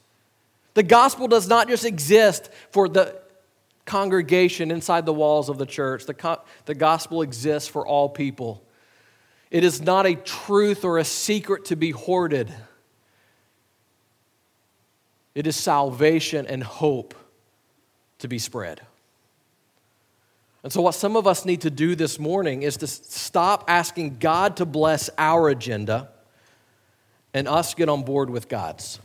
The 0.74 0.82
gospel 0.82 1.28
does 1.28 1.48
not 1.48 1.68
just 1.68 1.84
exist 1.84 2.50
for 2.70 2.88
the 2.88 3.20
congregation 3.86 4.70
inside 4.70 5.06
the 5.06 5.12
walls 5.12 5.48
of 5.48 5.58
the 5.58 5.66
church, 5.66 6.06
the, 6.06 6.14
co- 6.14 6.40
the 6.66 6.74
gospel 6.74 7.22
exists 7.22 7.68
for 7.68 7.86
all 7.86 8.08
people. 8.08 8.62
It 9.50 9.64
is 9.64 9.80
not 9.82 10.06
a 10.06 10.14
truth 10.14 10.84
or 10.84 10.98
a 10.98 11.04
secret 11.04 11.64
to 11.66 11.76
be 11.76 11.90
hoarded. 11.90 12.54
It 15.34 15.46
is 15.46 15.56
salvation 15.56 16.46
and 16.46 16.62
hope 16.62 17.14
to 18.18 18.28
be 18.28 18.38
spread. 18.38 18.80
And 20.62 20.72
so, 20.72 20.82
what 20.82 20.94
some 20.94 21.16
of 21.16 21.26
us 21.26 21.44
need 21.44 21.62
to 21.62 21.70
do 21.70 21.94
this 21.94 22.18
morning 22.18 22.62
is 22.62 22.76
to 22.78 22.86
stop 22.86 23.64
asking 23.68 24.18
God 24.18 24.56
to 24.58 24.66
bless 24.66 25.08
our 25.16 25.48
agenda 25.48 26.10
and 27.32 27.48
us 27.48 27.74
get 27.74 27.88
on 27.88 28.02
board 28.02 28.28
with 28.28 28.48
God's. 28.48 29.00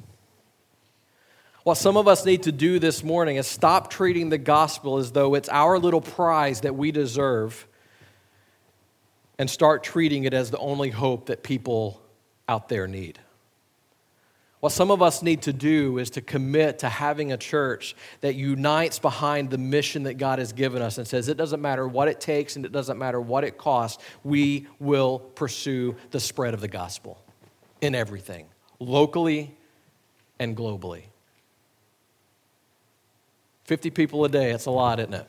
What 1.64 1.76
some 1.76 1.98
of 1.98 2.08
us 2.08 2.26
need 2.26 2.44
to 2.44 2.52
do 2.52 2.78
this 2.78 3.04
morning 3.04 3.38
is 3.38 3.48
stop 3.48 3.90
treating 3.90 4.30
the 4.30 4.38
gospel 4.38 4.98
as 4.98 5.12
though 5.12 5.34
it's 5.34 5.50
our 5.50 5.80
little 5.80 6.02
prize 6.02 6.62
that 6.62 6.76
we 6.76 6.92
deserve 6.92 7.68
and 9.40 9.50
start 9.50 9.84
treating 9.84 10.26
it 10.26 10.34
as 10.34 10.52
the 10.52 10.60
only 10.60 10.92
hope 10.92 11.28
that 11.28 11.42
people 11.42 12.02
out 12.48 12.70
there 12.70 12.88
need. 12.88 13.20
What 14.66 14.72
some 14.72 14.90
of 14.90 15.04
us 15.04 15.22
need 15.22 15.44
to 15.44 15.54
do 15.54 16.00
is 16.00 16.10
to 16.10 16.22
commit 16.22 16.80
to 16.80 16.90
having 16.90 17.32
a 17.32 17.38
church 17.38 17.96
that 18.22 18.34
unites 18.34 18.98
behind 18.98 19.52
the 19.52 19.60
mission 19.60 20.02
that 20.06 20.16
God 20.16 20.40
has 20.40 20.54
given 20.54 20.82
us 20.82 20.98
and 20.98 21.08
says 21.08 21.28
it 21.28 21.38
doesn't 21.38 21.62
matter 21.62 21.88
what 21.88 22.08
it 22.08 22.20
takes 22.20 22.56
and 22.56 22.66
it 22.66 22.72
doesn't 22.72 22.98
matter 22.98 23.22
what 23.22 23.44
it 23.44 23.60
costs, 23.60 24.04
we 24.24 24.66
will 24.80 25.20
pursue 25.20 25.96
the 26.10 26.20
spread 26.20 26.56
of 26.56 26.62
the 26.62 26.68
gospel 26.68 27.22
in 27.80 27.94
everything, 27.94 28.48
locally 28.80 29.56
and 30.40 30.58
globally. 30.58 31.04
50 33.66 33.92
people 33.92 34.26
a 34.26 34.30
day, 34.30 34.50
that's 34.50 34.66
a 34.66 34.72
lot, 34.72 35.00
isn't 35.00 35.14
it? 35.14 35.28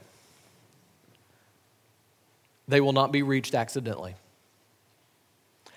They 2.68 2.80
will 2.80 2.94
not 2.94 3.12
be 3.12 3.22
reached 3.22 3.54
accidentally. 3.54 4.14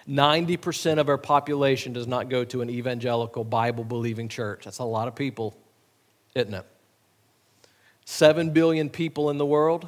90% 0.10 0.98
of 0.98 1.08
our 1.08 1.18
population 1.18 1.94
does 1.94 2.08
not 2.08 2.30
go 2.30 2.44
to 2.46 2.62
an 2.62 2.70
evangelical, 2.70 3.44
Bible 3.44 3.84
believing 3.84 4.28
church. 4.28 4.66
That's 4.66 4.80
a 4.80 4.84
lot 4.84 5.08
of 5.08 5.16
people, 5.16 5.56
isn't 6.34 6.54
it? 6.54 6.66
7 8.06 8.50
billion 8.50 8.90
people 8.90 9.30
in 9.30 9.38
the 9.38 9.46
world. 9.46 9.88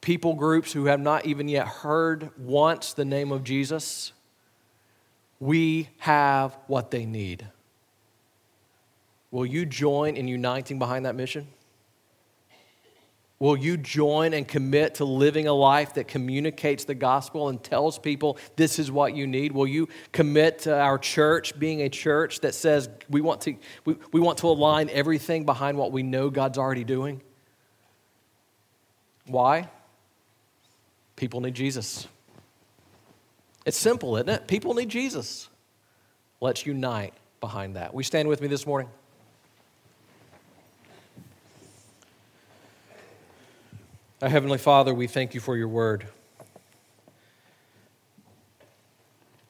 People 0.00 0.34
groups 0.34 0.72
who 0.72 0.84
have 0.84 1.00
not 1.00 1.26
even 1.26 1.48
yet 1.48 1.66
heard 1.66 2.30
once 2.38 2.92
the 2.92 3.04
name 3.04 3.32
of 3.32 3.42
Jesus. 3.42 4.12
We 5.40 5.88
have 5.98 6.56
what 6.68 6.92
they 6.92 7.06
need. 7.06 7.44
Will 9.32 9.46
you 9.46 9.66
join 9.66 10.16
in 10.16 10.28
uniting 10.28 10.78
behind 10.78 11.06
that 11.06 11.16
mission? 11.16 11.48
Will 13.40 13.56
you 13.56 13.76
join 13.76 14.32
and 14.32 14.46
commit 14.46 14.96
to 14.96 15.04
living 15.04 15.48
a 15.48 15.52
life 15.52 15.94
that 15.94 16.06
communicates 16.06 16.84
the 16.84 16.94
gospel 16.94 17.48
and 17.48 17.62
tells 17.62 17.98
people 17.98 18.38
this 18.56 18.78
is 18.78 18.90
what 18.90 19.16
you 19.16 19.26
need? 19.26 19.52
Will 19.52 19.66
you 19.66 19.88
commit 20.12 20.60
to 20.60 20.78
our 20.78 20.98
church 20.98 21.58
being 21.58 21.82
a 21.82 21.88
church 21.88 22.40
that 22.40 22.54
says 22.54 22.88
we 23.10 23.20
want 23.20 23.40
to, 23.42 23.56
we, 23.84 23.96
we 24.12 24.20
want 24.20 24.38
to 24.38 24.46
align 24.46 24.88
everything 24.90 25.44
behind 25.44 25.76
what 25.76 25.90
we 25.90 26.02
know 26.02 26.30
God's 26.30 26.58
already 26.58 26.84
doing? 26.84 27.20
Why? 29.26 29.68
People 31.16 31.40
need 31.40 31.54
Jesus. 31.54 32.06
It's 33.66 33.78
simple, 33.78 34.16
isn't 34.16 34.28
it? 34.28 34.46
People 34.46 34.74
need 34.74 34.88
Jesus. 34.88 35.48
Let's 36.40 36.66
unite 36.66 37.14
behind 37.40 37.76
that. 37.76 37.94
We 37.94 38.04
stand 38.04 38.28
with 38.28 38.40
me 38.40 38.48
this 38.48 38.66
morning? 38.66 38.88
Our 44.24 44.30
Heavenly 44.30 44.56
Father, 44.56 44.94
we 44.94 45.06
thank 45.06 45.34
you 45.34 45.40
for 45.40 45.54
your 45.54 45.68
word. 45.68 46.06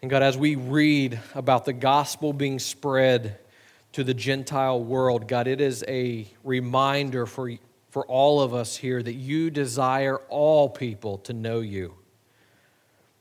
And 0.03 0.11
God, 0.11 0.25
as 0.25 0.37
we 0.37 0.57
read 0.57 1.21
about 1.33 1.65
the 1.65 1.73
gospel 1.73 2.33
being 2.33 2.59
spread 2.59 3.39
to 3.93 4.03
the 4.03 4.15
Gentile 4.15 4.83
world, 4.83 5.29
God, 5.29 5.47
it 5.47 5.61
is 5.61 5.85
a 5.87 6.27
reminder 6.43 7.25
for, 7.25 7.53
for 7.91 8.05
all 8.07 8.41
of 8.41 8.53
us 8.53 8.77
here 8.77 9.01
that 9.01 9.13
you 9.13 9.49
desire 9.49 10.17
all 10.29 10.69
people 10.69 11.19
to 11.19 11.33
know 11.33 11.61
you. 11.61 11.95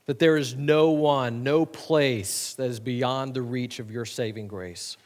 That 0.08 0.18
there 0.18 0.38
is 0.38 0.56
no 0.56 0.90
one, 0.90 1.44
no 1.44 1.68
place 1.68 2.56
that 2.56 2.72
is 2.72 2.80
beyond 2.80 3.36
the 3.36 3.44
reach 3.44 3.78
of 3.78 3.92
your 3.92 4.06
saving 4.06 4.48
grace. 4.48 4.98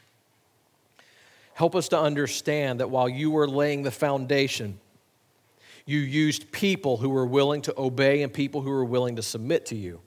Help 1.52 1.76
us 1.76 1.90
to 1.90 2.00
understand 2.00 2.80
that 2.80 2.88
while 2.88 3.06
you 3.06 3.32
were 3.32 3.46
laying 3.46 3.82
the 3.82 3.90
foundation, 3.90 4.80
you 5.88 6.00
used 6.00 6.52
people 6.52 6.98
who 6.98 7.08
were 7.08 7.24
willing 7.24 7.62
to 7.62 7.72
obey 7.78 8.22
and 8.22 8.30
people 8.30 8.60
who 8.60 8.68
were 8.68 8.84
willing 8.84 9.16
to 9.16 9.22
submit 9.22 9.64
to 9.64 9.74
you. 9.74 10.02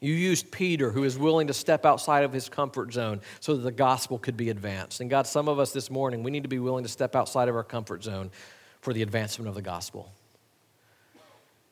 You 0.00 0.12
used 0.12 0.52
Peter, 0.52 0.90
who 0.90 1.02
is 1.04 1.16
willing 1.16 1.46
to 1.46 1.54
step 1.54 1.86
outside 1.86 2.24
of 2.24 2.32
his 2.34 2.50
comfort 2.50 2.92
zone 2.92 3.22
so 3.40 3.56
that 3.56 3.62
the 3.62 3.72
gospel 3.72 4.18
could 4.18 4.36
be 4.36 4.50
advanced. 4.50 5.00
And 5.00 5.08
God, 5.08 5.26
some 5.26 5.48
of 5.48 5.58
us 5.58 5.72
this 5.72 5.90
morning, 5.90 6.22
we 6.22 6.30
need 6.30 6.42
to 6.42 6.50
be 6.50 6.58
willing 6.58 6.84
to 6.84 6.90
step 6.90 7.16
outside 7.16 7.48
of 7.48 7.56
our 7.56 7.64
comfort 7.64 8.04
zone 8.04 8.30
for 8.82 8.92
the 8.92 9.00
advancement 9.00 9.48
of 9.48 9.54
the 9.54 9.62
gospel. 9.62 10.12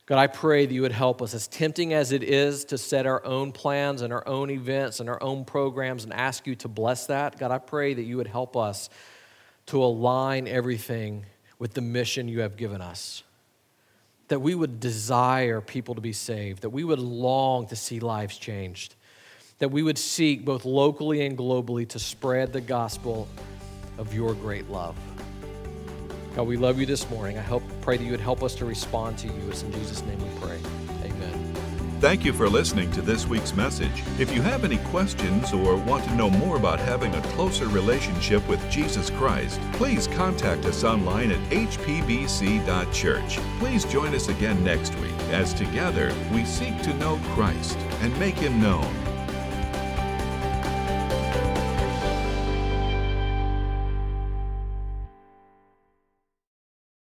God, 0.07 0.17
I 0.17 0.27
pray 0.27 0.65
that 0.65 0.73
you 0.73 0.81
would 0.81 0.91
help 0.91 1.21
us, 1.21 1.35
as 1.35 1.47
tempting 1.47 1.93
as 1.93 2.13
it 2.13 2.23
is 2.23 2.65
to 2.67 2.79
set 2.79 3.05
our 3.05 3.23
own 3.23 3.53
plans 3.53 4.01
and 4.01 4.15
our 4.15 4.27
own 4.27 4.49
events 4.49 5.01
and 5.01 5.11
our 5.11 5.23
own 5.23 5.45
programs 5.45 6.05
and 6.05 6.13
ask 6.15 6.47
you 6.47 6.55
to 6.55 6.69
bless 6.69 7.05
that. 7.09 7.39
God, 7.39 7.51
I 7.51 7.59
pray 7.59 7.93
that 7.93 8.05
you 8.05 8.17
would 8.17 8.29
help 8.29 8.57
us 8.57 8.89
to 9.67 9.85
align 9.85 10.49
everything 10.49 11.27
with 11.59 11.75
the 11.75 11.81
mission 11.81 12.29
you 12.29 12.41
have 12.41 12.57
given 12.57 12.81
us. 12.81 13.23
That 14.29 14.41
we 14.41 14.55
would 14.55 14.81
desire 14.81 15.61
people 15.61 15.95
to 15.95 16.01
be 16.01 16.13
saved, 16.13 16.63
that 16.63 16.71
we 16.71 16.85
would 16.85 16.99
long 16.99 17.67
to 17.69 17.77
see 17.77 18.01
lives 18.01 18.37
changed, 18.37 18.95
that 19.59 19.71
we 19.71 19.83
would 19.83 19.99
seek 19.99 20.45
both 20.45 20.65
locally 20.65 21.25
and 21.25 21.37
globally 21.37 21.89
to 21.89 21.99
spread 21.99 22.53
the 22.53 22.61
gospel 22.61 23.29
of 23.97 24.15
your 24.15 24.35
great 24.35 24.69
love. 24.71 24.97
God, 26.37 26.47
we 26.47 26.57
love 26.57 26.79
you 26.79 26.87
this 26.87 27.09
morning. 27.11 27.39
I 27.39 27.43
hope, 27.43 27.63
pray 27.81 27.97
that 27.97 28.05
you 28.05 28.13
would 28.13 28.21
help 28.21 28.43
us 28.43 28.55
to 28.57 28.65
respond 28.65 29.19
to 29.19 29.27
you. 29.27 29.49
It's 29.49 29.63
in 29.63 29.73
Jesus' 29.73 30.03
name 30.03 30.19
we 30.19 30.41
pray. 30.41 30.59
Thank 32.01 32.25
you 32.25 32.33
for 32.33 32.49
listening 32.49 32.93
to 32.93 33.03
this 33.03 33.27
week's 33.27 33.57
message. 33.57 34.05
If 34.21 34.33
you 34.33 34.41
have 34.43 34.63
any 34.65 34.77
questions 34.79 35.53
or 35.53 35.77
want 35.77 36.05
to 36.05 36.15
know 36.15 36.31
more 36.31 36.57
about 36.57 36.79
having 36.79 37.13
a 37.13 37.23
closer 37.33 37.67
relationship 37.67 38.47
with 38.49 38.71
Jesus 38.71 39.11
Christ, 39.11 39.61
please 39.73 40.07
contact 40.07 40.65
us 40.65 40.85
online 40.85 41.33
at 41.33 41.51
hpbc.church. 41.51 43.39
Please 43.59 43.85
join 43.85 44.15
us 44.15 44.29
again 44.29 44.63
next 44.63 44.95
week 45.01 45.19
as 45.33 45.53
together 45.53 46.15
we 46.33 46.45
seek 46.45 46.81
to 46.83 46.95
know 46.95 47.19
Christ 47.35 47.77
and 48.01 48.17
make 48.21 48.37
him 48.37 48.63
known. 48.63 49.08